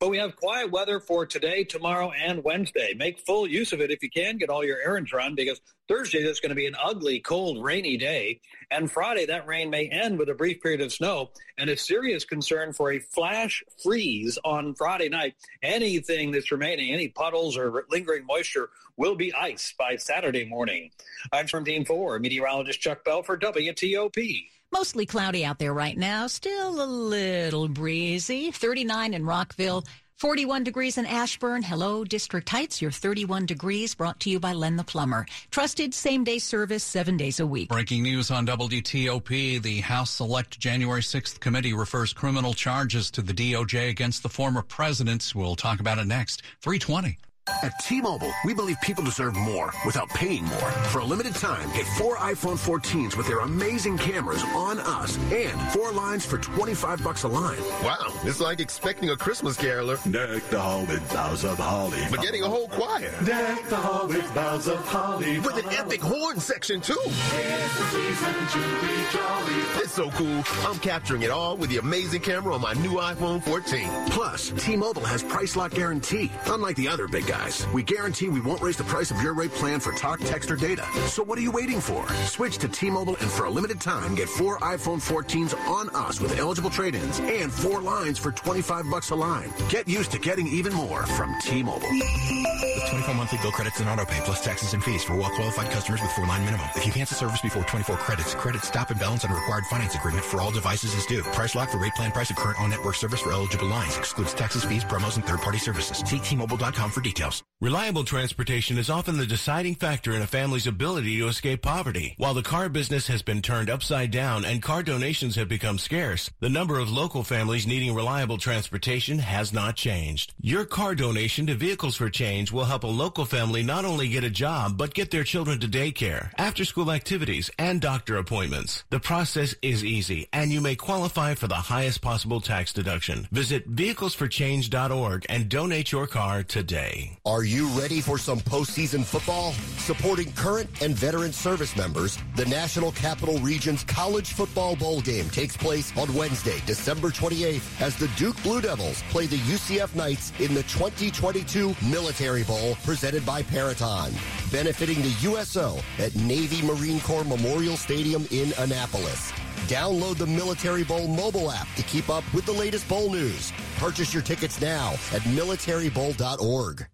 But 0.00 0.10
we 0.10 0.18
have 0.18 0.36
quiet 0.36 0.70
weather 0.70 1.00
for 1.00 1.26
today, 1.26 1.64
tomorrow, 1.64 2.12
and 2.12 2.44
Wednesday. 2.44 2.94
Make 2.94 3.18
full 3.18 3.48
use 3.48 3.72
of 3.72 3.80
it 3.80 3.90
if 3.90 4.00
you 4.00 4.08
can. 4.08 4.38
Get 4.38 4.48
all 4.48 4.64
your 4.64 4.78
errands 4.78 5.12
run 5.12 5.34
because 5.34 5.60
Thursday 5.88 6.18
is 6.18 6.38
going 6.38 6.50
to 6.50 6.54
be 6.54 6.68
an 6.68 6.76
ugly, 6.80 7.18
cold, 7.18 7.64
rainy 7.64 7.96
day. 7.96 8.40
And 8.70 8.88
Friday, 8.88 9.26
that 9.26 9.48
rain 9.48 9.70
may 9.70 9.88
end 9.88 10.16
with 10.16 10.28
a 10.28 10.34
brief 10.34 10.62
period 10.62 10.82
of 10.82 10.92
snow 10.92 11.30
and 11.58 11.68
a 11.68 11.76
serious 11.76 12.24
concern 12.24 12.72
for 12.72 12.92
a 12.92 13.00
flash 13.00 13.64
freeze 13.82 14.38
on 14.44 14.76
Friday 14.76 15.08
night. 15.08 15.34
Anything 15.64 16.30
that's 16.30 16.52
remaining, 16.52 16.94
any 16.94 17.08
puddles 17.08 17.56
or 17.56 17.84
lingering 17.90 18.24
moisture, 18.24 18.70
will 18.96 19.16
be 19.16 19.34
ice 19.34 19.74
by 19.76 19.96
Saturday 19.96 20.44
morning. 20.44 20.92
I'm 21.32 21.48
Storm 21.48 21.64
Team 21.64 21.84
4, 21.84 22.20
meteorologist 22.20 22.80
Chuck 22.80 23.04
Bell 23.04 23.24
for 23.24 23.36
WTOP. 23.36 24.46
Mostly 24.72 25.06
cloudy 25.06 25.44
out 25.44 25.58
there 25.58 25.72
right 25.72 25.96
now. 25.96 26.26
Still 26.26 26.82
a 26.82 26.86
little 26.86 27.68
breezy. 27.68 28.50
39 28.50 29.14
in 29.14 29.24
Rockville. 29.24 29.84
41 30.18 30.64
degrees 30.64 30.98
in 30.98 31.06
Ashburn. 31.06 31.62
Hello, 31.62 32.04
District 32.04 32.48
Heights. 32.48 32.82
Your 32.82 32.90
31 32.90 33.46
degrees 33.46 33.94
brought 33.94 34.18
to 34.20 34.30
you 34.30 34.40
by 34.40 34.52
Len 34.52 34.76
the 34.76 34.82
Plumber. 34.82 35.26
Trusted 35.52 35.94
same 35.94 36.24
day 36.24 36.40
service 36.40 36.82
seven 36.82 37.16
days 37.16 37.38
a 37.38 37.46
week. 37.46 37.68
Breaking 37.68 38.02
news 38.02 38.30
on 38.30 38.44
WTOP. 38.46 39.62
The 39.62 39.80
House 39.80 40.10
Select 40.10 40.58
January 40.58 41.02
6th 41.02 41.38
committee 41.38 41.72
refers 41.72 42.12
criminal 42.12 42.52
charges 42.52 43.12
to 43.12 43.22
the 43.22 43.32
DOJ 43.32 43.90
against 43.90 44.24
the 44.24 44.28
former 44.28 44.62
presidents. 44.62 45.36
We'll 45.36 45.56
talk 45.56 45.78
about 45.78 45.98
it 45.98 46.06
next. 46.06 46.42
320. 46.62 47.16
At 47.62 47.76
T-Mobile, 47.80 48.32
we 48.44 48.54
believe 48.54 48.80
people 48.80 49.02
deserve 49.02 49.34
more 49.34 49.72
without 49.84 50.08
paying 50.10 50.44
more. 50.44 50.70
For 50.92 51.00
a 51.00 51.04
limited 51.04 51.34
time, 51.34 51.68
get 51.72 51.86
four 51.98 52.16
iPhone 52.16 52.56
14s 52.56 53.16
with 53.16 53.26
their 53.26 53.40
amazing 53.40 53.98
cameras 53.98 54.44
on 54.54 54.78
us 54.78 55.18
and 55.32 55.60
four 55.72 55.90
lines 55.90 56.24
for 56.24 56.38
25 56.38 57.02
bucks 57.02 57.24
a 57.24 57.28
line. 57.28 57.58
Wow, 57.82 58.12
it's 58.22 58.40
like 58.40 58.60
expecting 58.60 59.10
a 59.10 59.16
Christmas 59.16 59.56
caroler. 59.56 59.98
Deck 60.08 60.42
the 60.50 60.60
hall 60.60 60.82
with 60.82 61.12
boughs 61.12 61.44
of 61.44 61.58
holly. 61.58 61.98
But 62.10 62.22
getting 62.22 62.44
a 62.44 62.48
whole 62.48 62.68
choir. 62.68 63.10
Deck 63.24 63.68
the 63.68 63.76
hall 63.76 64.06
with 64.06 64.34
boughs 64.34 64.68
of 64.68 64.86
holly. 64.86 65.40
With 65.40 65.56
an 65.56 65.68
epic 65.72 66.00
horn 66.00 66.38
section, 66.38 66.80
too. 66.80 66.96
It's 67.02 67.78
the 67.78 67.84
season 67.86 68.34
to 68.34 68.86
be 68.86 69.04
jolly. 69.12 69.82
It's 69.82 69.92
so 69.92 70.10
cool. 70.10 70.44
I'm 70.68 70.78
capturing 70.78 71.22
it 71.22 71.30
all 71.30 71.56
with 71.56 71.70
the 71.70 71.78
amazing 71.78 72.20
camera 72.22 72.54
on 72.54 72.60
my 72.60 72.74
new 72.74 72.92
iPhone 72.92 73.42
14. 73.42 73.88
Plus, 74.10 74.50
T-Mobile 74.58 75.04
has 75.04 75.24
price 75.24 75.56
lock 75.56 75.72
guarantee, 75.72 76.30
unlike 76.46 76.76
the 76.76 76.86
other 76.86 77.08
big 77.08 77.26
guys 77.26 77.37
guys. 77.38 77.66
We 77.72 77.82
guarantee 77.82 78.28
we 78.28 78.40
won't 78.40 78.60
raise 78.60 78.76
the 78.76 78.84
price 78.84 79.10
of 79.10 79.22
your 79.22 79.34
rate 79.34 79.52
plan 79.52 79.80
for 79.80 79.92
talk, 79.92 80.20
text, 80.20 80.50
or 80.50 80.56
data. 80.56 80.84
So 81.06 81.22
what 81.22 81.38
are 81.38 81.42
you 81.42 81.50
waiting 81.50 81.80
for? 81.80 82.08
Switch 82.26 82.58
to 82.58 82.68
T-Mobile 82.68 83.16
and 83.20 83.30
for 83.30 83.44
a 83.44 83.50
limited 83.50 83.80
time, 83.80 84.14
get 84.14 84.28
four 84.28 84.58
iPhone 84.58 85.00
14s 85.00 85.54
on 85.68 85.88
us 85.90 86.20
with 86.20 86.38
eligible 86.38 86.70
trade-ins 86.70 87.20
and 87.20 87.52
four 87.52 87.80
lines 87.80 88.18
for 88.18 88.32
25 88.32 88.90
bucks 88.90 89.10
a 89.10 89.14
line. 89.14 89.52
Get 89.68 89.88
used 89.88 90.10
to 90.12 90.18
getting 90.18 90.46
even 90.48 90.72
more 90.72 91.06
from 91.06 91.34
T-Mobile. 91.42 91.88
With 91.88 92.90
24 92.90 93.14
monthly 93.14 93.38
bill 93.42 93.52
credits 93.52 93.80
and 93.80 93.88
auto 93.88 94.04
pay 94.04 94.20
plus 94.24 94.44
taxes 94.44 94.74
and 94.74 94.82
fees 94.82 95.04
for 95.04 95.16
well-qualified 95.16 95.70
customers 95.70 96.00
with 96.02 96.10
four-line 96.12 96.44
minimum. 96.44 96.66
If 96.76 96.86
you 96.86 96.92
cancel 96.92 97.16
service 97.16 97.40
before 97.40 97.64
24 97.64 97.96
credits, 97.98 98.34
credit 98.34 98.62
stop 98.62 98.90
and 98.90 98.98
balance 98.98 99.24
on 99.24 99.32
required 99.32 99.64
finance 99.66 99.94
agreement 99.94 100.24
for 100.24 100.40
all 100.40 100.50
devices 100.50 100.94
is 100.94 101.06
due. 101.06 101.22
Price 101.38 101.54
lock 101.54 101.70
for 101.70 101.78
rate 101.78 101.94
plan 101.94 102.10
price 102.12 102.30
of 102.30 102.36
current 102.36 102.60
on-network 102.60 102.94
service 102.94 103.20
for 103.20 103.32
eligible 103.32 103.66
lines. 103.66 103.96
Excludes 103.96 104.34
taxes, 104.34 104.64
fees, 104.64 104.84
promos, 104.84 105.16
and 105.16 105.24
third-party 105.24 105.58
services. 105.58 105.98
See 106.06 106.18
T-Mobile.com 106.18 106.90
for 106.90 107.00
details. 107.00 107.27
Reliable 107.60 108.04
transportation 108.04 108.78
is 108.78 108.88
often 108.88 109.18
the 109.18 109.26
deciding 109.26 109.74
factor 109.74 110.12
in 110.12 110.22
a 110.22 110.28
family's 110.28 110.68
ability 110.68 111.18
to 111.18 111.26
escape 111.26 111.60
poverty. 111.60 112.14
While 112.16 112.34
the 112.34 112.42
car 112.42 112.68
business 112.68 113.08
has 113.08 113.20
been 113.22 113.42
turned 113.42 113.68
upside 113.68 114.12
down 114.12 114.44
and 114.44 114.62
car 114.62 114.84
donations 114.84 115.34
have 115.34 115.48
become 115.48 115.76
scarce, 115.76 116.30
the 116.38 116.48
number 116.48 116.78
of 116.78 116.88
local 116.88 117.24
families 117.24 117.66
needing 117.66 117.96
reliable 117.96 118.38
transportation 118.38 119.18
has 119.18 119.52
not 119.52 119.74
changed. 119.74 120.34
Your 120.40 120.64
car 120.64 120.94
donation 120.94 121.48
to 121.48 121.56
Vehicles 121.56 121.96
for 121.96 122.08
Change 122.08 122.52
will 122.52 122.66
help 122.66 122.84
a 122.84 122.86
local 122.86 123.24
family 123.24 123.64
not 123.64 123.84
only 123.84 124.08
get 124.08 124.22
a 124.22 124.30
job, 124.30 124.78
but 124.78 124.94
get 124.94 125.10
their 125.10 125.24
children 125.24 125.58
to 125.58 125.66
daycare, 125.66 126.30
after 126.38 126.64
school 126.64 126.92
activities, 126.92 127.50
and 127.58 127.80
doctor 127.80 128.18
appointments. 128.18 128.84
The 128.90 129.00
process 129.00 129.56
is 129.62 129.84
easy, 129.84 130.28
and 130.32 130.52
you 130.52 130.60
may 130.60 130.76
qualify 130.76 131.34
for 131.34 131.48
the 131.48 131.54
highest 131.56 132.02
possible 132.02 132.40
tax 132.40 132.72
deduction. 132.72 133.26
Visit 133.32 133.74
vehiclesforchange.org 133.74 135.26
and 135.28 135.48
donate 135.48 135.90
your 135.90 136.06
car 136.06 136.44
today. 136.44 137.07
Are 137.24 137.44
you 137.44 137.66
ready 137.68 138.00
for 138.00 138.18
some 138.18 138.40
postseason 138.40 139.04
football? 139.04 139.52
Supporting 139.78 140.32
current 140.32 140.70
and 140.82 140.94
veteran 140.94 141.32
service 141.32 141.76
members, 141.76 142.18
the 142.36 142.46
National 142.46 142.92
Capital 142.92 143.38
Region's 143.38 143.84
College 143.84 144.32
Football 144.32 144.76
Bowl 144.76 145.00
game 145.00 145.28
takes 145.30 145.56
place 145.56 145.96
on 145.96 146.12
Wednesday, 146.14 146.60
December 146.66 147.08
28th 147.08 147.80
as 147.80 147.96
the 147.96 148.08
Duke 148.16 148.42
Blue 148.42 148.60
Devils 148.60 149.02
play 149.10 149.26
the 149.26 149.36
UCF 149.36 149.94
Knights 149.94 150.32
in 150.40 150.54
the 150.54 150.62
2022 150.64 151.74
Military 151.90 152.44
Bowl 152.44 152.76
presented 152.84 153.24
by 153.26 153.42
Peraton, 153.42 154.12
benefiting 154.50 155.02
the 155.02 155.14
USO 155.22 155.78
at 155.98 156.14
Navy 156.16 156.66
Marine 156.66 157.00
Corps 157.00 157.24
Memorial 157.24 157.76
Stadium 157.76 158.26
in 158.30 158.52
Annapolis. 158.58 159.32
Download 159.66 160.16
the 160.16 160.26
Military 160.26 160.84
Bowl 160.84 161.06
mobile 161.08 161.50
app 161.50 161.68
to 161.76 161.82
keep 161.82 162.08
up 162.08 162.24
with 162.32 162.46
the 162.46 162.52
latest 162.52 162.88
bowl 162.88 163.10
news. 163.10 163.52
Purchase 163.78 164.14
your 164.14 164.22
tickets 164.22 164.60
now 164.60 164.92
at 165.12 165.22
militarybowl.org. 165.22 166.86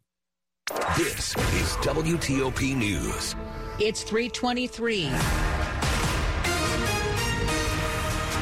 This 0.97 1.37
is 1.37 1.77
WTOP 1.83 2.75
News. 2.75 3.37
It's 3.79 4.03
323. 4.03 5.09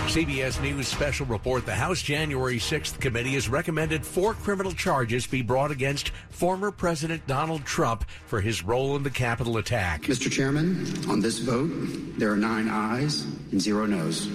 CBS 0.07 0.63
News 0.63 0.87
special 0.87 1.27
report 1.27 1.67
the 1.67 1.75
House 1.75 2.01
January 2.01 2.59
6th 2.59 3.01
committee 3.01 3.33
has 3.33 3.49
recommended 3.49 4.07
four 4.07 4.35
criminal 4.35 4.71
charges 4.71 5.27
be 5.27 5.43
brought 5.43 5.73
against 5.73 6.11
former 6.31 6.71
President 6.71 7.27
Donald 7.27 7.65
Trump 7.65 8.05
for 8.27 8.41
his 8.41 8.63
role 8.63 8.95
in 8.95 9.03
the 9.03 9.11
Capitol 9.11 9.57
attack. 9.57 10.03
Mr. 10.03 10.31
Chairman, 10.31 10.87
on 11.11 11.19
this 11.19 11.41
vote, 11.41 11.73
there 12.19 12.31
are 12.31 12.37
nine 12.37 12.69
ayes 12.69 13.25
and 13.51 13.61
zero 13.61 13.85
noes. 13.85 14.29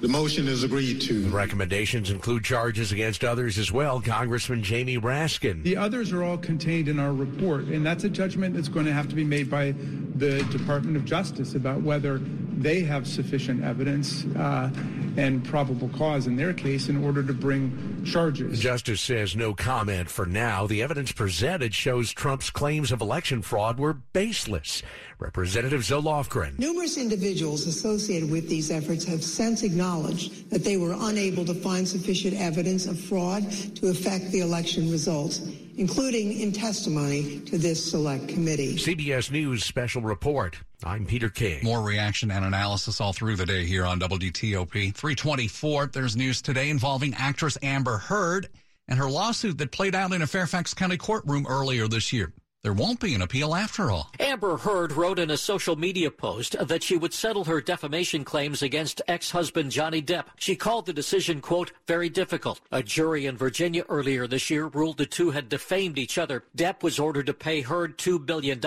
The 0.00 0.06
motion 0.06 0.46
is 0.46 0.62
agreed 0.62 1.00
to. 1.02 1.24
The 1.24 1.30
recommendations 1.30 2.10
include 2.10 2.44
charges 2.44 2.92
against 2.92 3.24
others 3.24 3.58
as 3.58 3.72
well. 3.72 4.00
Congressman 4.00 4.62
Jamie 4.62 4.96
Raskin. 4.96 5.64
The 5.64 5.76
others 5.76 6.12
are 6.12 6.22
all 6.22 6.38
contained 6.38 6.86
in 6.86 7.00
our 7.00 7.12
report, 7.12 7.64
and 7.64 7.84
that's 7.84 8.04
a 8.04 8.08
judgment 8.08 8.54
that's 8.54 8.68
going 8.68 8.86
to 8.86 8.92
have 8.92 9.08
to 9.08 9.16
be 9.16 9.24
made 9.24 9.50
by 9.50 9.74
the 10.14 10.44
Department 10.52 10.96
of 10.96 11.04
Justice 11.04 11.56
about 11.56 11.82
whether 11.82 12.18
they 12.18 12.80
have 12.82 13.08
sufficient 13.08 13.64
evidence 13.64 14.24
uh, 14.36 14.70
and 15.16 15.44
probable 15.44 15.88
cause 15.90 16.28
in 16.28 16.36
their 16.36 16.52
case 16.52 16.88
in 16.88 17.04
order 17.04 17.24
to 17.24 17.32
bring 17.32 18.04
charges. 18.04 18.60
Justice 18.60 19.00
says 19.00 19.34
no 19.34 19.52
comment 19.52 20.08
for 20.08 20.26
now. 20.26 20.66
The 20.66 20.82
evidence 20.82 21.10
presented 21.10 21.74
shows 21.74 22.12
Trump's 22.12 22.50
claims 22.50 22.92
of 22.92 23.00
election 23.00 23.42
fraud 23.42 23.78
were 23.78 23.94
baseless. 23.94 24.82
Representative 25.18 25.84
Zoe 25.84 26.02
Lofgren. 26.02 26.58
Numerous 26.58 26.96
individuals 26.96 27.66
associated 27.66 28.30
with 28.30 28.48
these 28.48 28.70
efforts 28.70 29.04
have 29.04 29.24
since 29.24 29.64
acknowledged 29.64 29.87
that 29.88 30.64
they 30.64 30.76
were 30.76 30.94
unable 30.98 31.44
to 31.46 31.54
find 31.54 31.88
sufficient 31.88 32.34
evidence 32.34 32.86
of 32.86 33.00
fraud 33.00 33.50
to 33.76 33.88
affect 33.88 34.30
the 34.32 34.40
election 34.40 34.90
results, 34.90 35.40
including 35.78 36.38
in 36.38 36.52
testimony 36.52 37.40
to 37.40 37.56
this 37.56 37.90
select 37.90 38.28
committee. 38.28 38.76
CBS 38.76 39.30
News 39.30 39.64
special 39.64 40.02
report. 40.02 40.58
I'm 40.84 41.06
Peter 41.06 41.30
King. 41.30 41.64
More 41.64 41.80
reaction 41.80 42.30
and 42.30 42.44
analysis 42.44 43.00
all 43.00 43.14
through 43.14 43.36
the 43.36 43.46
day 43.46 43.64
here 43.64 43.86
on 43.86 43.98
WTOP. 43.98 44.94
324, 44.94 45.86
there's 45.86 46.16
news 46.16 46.42
today 46.42 46.68
involving 46.68 47.14
actress 47.14 47.56
Amber 47.62 47.96
Heard 47.96 48.48
and 48.88 48.98
her 48.98 49.08
lawsuit 49.08 49.56
that 49.58 49.72
played 49.72 49.94
out 49.94 50.12
in 50.12 50.20
a 50.20 50.26
Fairfax 50.26 50.74
County 50.74 50.98
courtroom 50.98 51.46
earlier 51.48 51.88
this 51.88 52.12
year. 52.12 52.32
There 52.64 52.72
won't 52.72 53.00
be 53.00 53.14
an 53.14 53.22
appeal 53.22 53.54
after 53.54 53.90
all. 53.90 54.10
Amber 54.18 54.56
Heard 54.56 54.92
wrote 54.92 55.18
in 55.18 55.30
a 55.30 55.36
social 55.36 55.76
media 55.76 56.10
post 56.10 56.56
that 56.58 56.82
she 56.82 56.96
would 56.96 57.14
settle 57.14 57.44
her 57.44 57.60
defamation 57.60 58.24
claims 58.24 58.62
against 58.62 59.00
ex-husband 59.06 59.70
Johnny 59.70 60.02
Depp. 60.02 60.24
She 60.38 60.56
called 60.56 60.86
the 60.86 60.92
decision, 60.92 61.40
quote, 61.40 61.72
very 61.86 62.08
difficult. 62.08 62.60
A 62.72 62.82
jury 62.82 63.26
in 63.26 63.36
Virginia 63.36 63.84
earlier 63.88 64.26
this 64.26 64.50
year 64.50 64.66
ruled 64.66 64.98
the 64.98 65.06
two 65.06 65.30
had 65.30 65.48
defamed 65.48 65.98
each 65.98 66.18
other. 66.18 66.44
Depp 66.56 66.82
was 66.82 66.98
ordered 66.98 67.26
to 67.26 67.34
pay 67.34 67.60
Heard 67.60 67.96
$2 67.96 68.26
billion. 68.26 68.60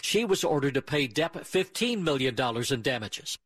She 0.00 0.24
was 0.24 0.42
ordered 0.42 0.74
to 0.74 0.82
pay 0.82 1.06
Depp 1.06 1.32
$15 1.32 2.00
million 2.00 2.34
in 2.70 2.82
damages. 2.82 3.38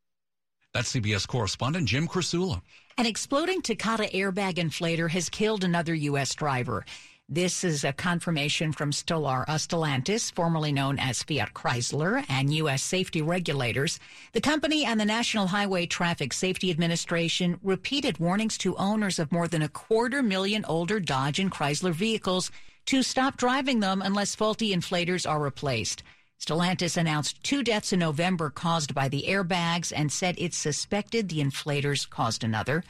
That's 0.75 0.93
CBS 0.95 1.27
correspondent 1.27 1.89
Jim 1.89 2.07
Krasula. 2.07 2.63
An 2.99 3.07
exploding 3.07 3.63
Takata 3.63 4.11
airbag 4.15 4.55
inflator 4.55 5.09
has 5.11 5.29
killed 5.29 5.65
another 5.65 5.95
U.S. 5.95 6.35
driver. 6.35 6.85
This 7.31 7.63
is 7.63 7.85
a 7.85 7.93
confirmation 7.93 8.73
from 8.73 8.91
Stellar, 8.91 9.45
uh, 9.51 9.59
Stellantis, 9.59 10.33
formerly 10.33 10.73
known 10.73 10.99
as 10.99 11.23
Fiat 11.23 11.53
Chrysler, 11.53 12.25
and 12.27 12.55
U.S. 12.55 12.83
safety 12.83 13.21
regulators. 13.21 14.01
The 14.33 14.41
company 14.41 14.87
and 14.87 14.99
the 14.99 15.05
National 15.05 15.49
Highway 15.49 15.85
Traffic 15.85 16.33
Safety 16.33 16.71
Administration 16.71 17.61
repeated 17.63 18.17
warnings 18.17 18.57
to 18.59 18.75
owners 18.77 19.19
of 19.19 19.31
more 19.31 19.47
than 19.47 19.61
a 19.61 19.69
quarter 19.69 20.23
million 20.23 20.65
older 20.65 20.99
Dodge 20.99 21.39
and 21.39 21.53
Chrysler 21.53 21.93
vehicles 21.93 22.51
to 22.87 23.03
stop 23.03 23.37
driving 23.37 23.81
them 23.81 24.01
unless 24.01 24.35
faulty 24.35 24.75
inflators 24.75 25.29
are 25.29 25.43
replaced. 25.43 26.03
Stellantis 26.41 26.97
announced 26.97 27.43
two 27.45 27.63
deaths 27.63 27.93
in 27.93 27.99
November 27.99 28.49
caused 28.49 28.95
by 28.95 29.07
the 29.07 29.25
airbags 29.29 29.93
and 29.95 30.11
said 30.11 30.35
it 30.39 30.55
suspected 30.55 31.29
the 31.29 31.45
inflators 31.45 32.09
caused 32.09 32.43
another. 32.43 32.85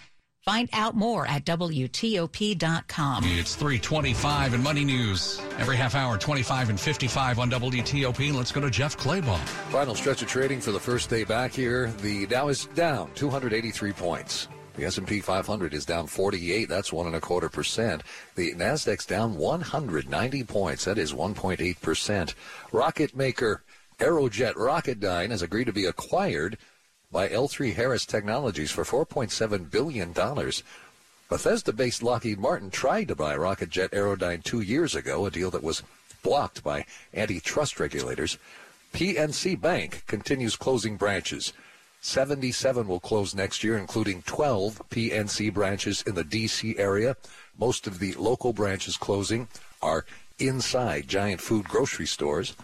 Find 0.49 0.71
out 0.73 0.97
more 0.97 1.27
at 1.27 1.45
WTOP.com. 1.45 3.25
It's 3.27 3.55
325 3.55 4.55
in 4.55 4.63
Money 4.63 4.83
News. 4.83 5.43
Every 5.59 5.77
half 5.77 5.95
hour, 5.95 6.17
25 6.17 6.71
and 6.71 6.81
55 6.81 7.39
on 7.39 7.51
WTOP. 7.51 8.33
Let's 8.33 8.51
go 8.51 8.63
to 8.63 8.71
Jeff 8.71 8.97
Clabaugh. 8.97 9.37
Final 9.71 9.95
stretch 9.95 10.23
of 10.23 10.29
trading 10.29 10.63
for 10.63 10.73
the 10.73 10.81
first 10.81 11.11
day 11.11 11.25
back 11.25 11.53
here. 11.53 11.89
The 12.01 12.25
Dow 12.25 12.49
is 12.49 12.65
down 12.75 13.11
283 13.15 13.93
points. 13.93 14.49
The 14.77 14.87
S&P 14.87 15.21
500 15.21 15.75
is 15.75 15.85
down 15.85 16.07
48. 16.07 16.67
That's 16.67 16.95
one 16.95 17.07
and 17.07 17.17
a 17.17 17.21
quarter 17.21 17.51
percent. 17.51 18.03
The 18.35 18.55
Nasdaq's 18.55 19.05
down 19.05 19.37
190 19.37 20.45
points. 20.45 20.87
That 20.87 20.97
is 20.97 21.13
1.8 21.13 21.79
percent. 21.83 22.35
Rocket 22.73 23.15
maker 23.15 23.65
Aerojet 23.99 24.55
Rocketdyne 24.55 25.31
has 25.31 25.43
agreed 25.43 25.67
to 25.67 25.75
be 25.75 25.85
acquired 25.85 26.57
by 27.11 27.29
L3 27.29 27.75
Harris 27.75 28.05
Technologies 28.05 28.71
for 28.71 28.85
$4.7 28.85 29.71
billion. 29.71 30.13
Bethesda 31.29 31.73
based 31.73 32.03
Lockheed 32.03 32.39
Martin 32.39 32.71
tried 32.71 33.09
to 33.09 33.17
buy 33.17 33.35
Rocketjet 33.35 33.91
Aerodyne 33.91 34.45
two 34.45 34.61
years 34.61 34.95
ago, 34.95 35.25
a 35.25 35.31
deal 35.31 35.51
that 35.51 35.63
was 35.63 35.83
blocked 36.23 36.63
by 36.63 36.85
antitrust 37.15 37.81
regulators. 37.81 38.39
PNC 38.93 39.61
Bank 39.61 40.05
continues 40.07 40.57
closing 40.57 40.97
branches. 40.97 41.53
77 42.01 42.87
will 42.87 43.01
close 43.01 43.35
next 43.35 43.65
year, 43.65 43.77
including 43.77 44.23
12 44.23 44.83
PNC 44.91 45.53
branches 45.53 46.03
in 46.03 46.15
the 46.15 46.25
D.C. 46.25 46.79
area. 46.79 47.17
Most 47.59 47.87
of 47.87 47.99
the 47.99 48.13
local 48.15 48.53
branches 48.53 48.97
closing 48.97 49.49
are 49.83 50.05
inside 50.39 51.09
giant 51.09 51.41
food 51.41 51.69
grocery 51.69 52.07
stores. 52.07 52.55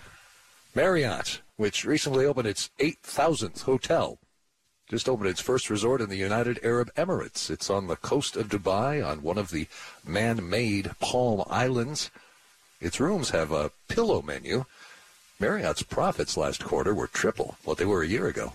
Marriott, 0.74 1.40
which 1.56 1.84
recently 1.84 2.24
opened 2.26 2.48
its 2.48 2.70
8,000th 2.78 3.62
hotel, 3.62 4.18
just 4.94 5.08
opened 5.08 5.28
its 5.28 5.40
first 5.40 5.70
resort 5.70 6.00
in 6.00 6.08
the 6.08 6.14
United 6.14 6.60
Arab 6.62 6.88
Emirates. 6.94 7.50
It's 7.50 7.68
on 7.68 7.88
the 7.88 7.96
coast 7.96 8.36
of 8.36 8.48
Dubai 8.48 9.04
on 9.04 9.24
one 9.24 9.38
of 9.38 9.50
the 9.50 9.66
man-made 10.06 10.92
Palm 11.00 11.42
Islands. 11.50 12.12
Its 12.80 13.00
rooms 13.00 13.30
have 13.30 13.50
a 13.50 13.72
pillow 13.88 14.22
menu. 14.22 14.66
Marriott's 15.40 15.82
profits 15.82 16.36
last 16.36 16.64
quarter 16.64 16.94
were 16.94 17.08
triple 17.08 17.56
what 17.64 17.76
they 17.76 17.84
were 17.84 18.04
a 18.04 18.06
year 18.06 18.28
ago. 18.28 18.52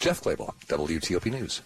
Jeff 0.00 0.20
Clabaugh, 0.20 0.54
WTOP 0.66 1.30
News. 1.30 1.60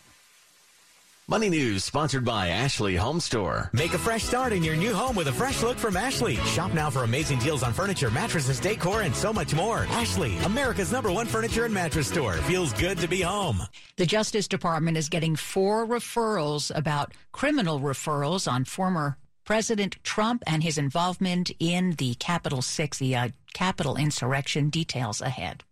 Money 1.29 1.49
News 1.49 1.83
sponsored 1.83 2.25
by 2.25 2.51
Ashley 2.51 2.95
Home 2.95 3.19
Store. 3.19 3.69
Make 3.73 3.95
a 3.95 3.99
fresh 3.99 4.23
start 4.23 4.53
in 4.53 4.62
your 4.62 4.77
new 4.77 4.95
home 4.95 5.17
with 5.17 5.27
a 5.27 5.33
fresh 5.33 5.61
look 5.61 5.77
from 5.77 5.97
Ashley. 5.97 6.37
Shop 6.37 6.73
now 6.73 6.89
for 6.89 7.03
amazing 7.03 7.41
deals 7.41 7.65
on 7.65 7.73
furniture, 7.73 8.12
mattresses, 8.12 8.61
decor, 8.61 9.03
and 9.03 9.12
so 9.12 9.33
much 9.33 9.53
more. 9.53 9.87
Ashley, 9.91 10.39
America's 10.45 10.93
number 10.93 11.11
one 11.11 11.27
furniture 11.27 11.65
and 11.65 11.75
mattress 11.75 12.07
store. 12.07 12.35
Feels 12.35 12.73
good 12.75 12.99
to 12.99 13.09
be 13.09 13.23
home. 13.23 13.61
The 13.97 14.07
Justice 14.07 14.47
Department 14.47 14.97
is 14.97 15.09
getting 15.09 15.35
four 15.35 15.85
referrals 15.85 16.71
about 16.73 17.12
criminal 17.33 17.81
referrals 17.81 18.47
on 18.47 18.65
former 18.65 19.17
President 19.45 19.97
Trump 20.05 20.45
and 20.47 20.62
his 20.62 20.79
involvement 20.79 21.51
in 21.59 21.95
the 21.95 22.15
Capitol 22.15 22.62
6, 22.62 22.99
the 22.99 23.17
uh, 23.17 23.29
Capitol 23.53 23.97
insurrection. 23.97 24.71
Details 24.71 25.21
ahead. 25.21 25.65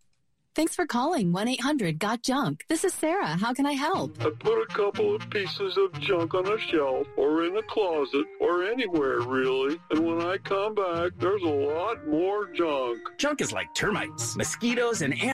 Thanks 0.54 0.76
for 0.76 0.86
calling 0.86 1.32
1 1.32 1.48
800 1.48 1.98
Got 1.98 2.22
Junk. 2.22 2.64
This 2.68 2.84
is 2.84 2.94
Sarah. 2.94 3.36
How 3.36 3.52
can 3.52 3.66
I 3.66 3.72
help? 3.72 4.16
I 4.20 4.30
put 4.30 4.62
a 4.62 4.66
couple 4.66 5.12
of 5.16 5.28
pieces 5.28 5.76
of 5.76 6.00
junk 6.00 6.32
on 6.32 6.46
a 6.46 6.56
shelf 6.70 7.08
or 7.16 7.44
in 7.44 7.56
a 7.56 7.62
closet 7.64 8.24
or 8.40 8.62
anywhere, 8.62 9.20
really. 9.22 9.80
And 9.90 10.06
when 10.06 10.20
I 10.20 10.36
come 10.38 10.76
back, 10.76 11.10
there's 11.18 11.42
a 11.42 11.48
lot 11.48 12.06
more 12.06 12.46
junk. 12.52 13.00
Junk 13.18 13.40
is 13.40 13.50
like 13.50 13.74
termites, 13.74 14.36
mosquitoes, 14.36 15.02
and 15.02 15.20
ants 15.20 15.32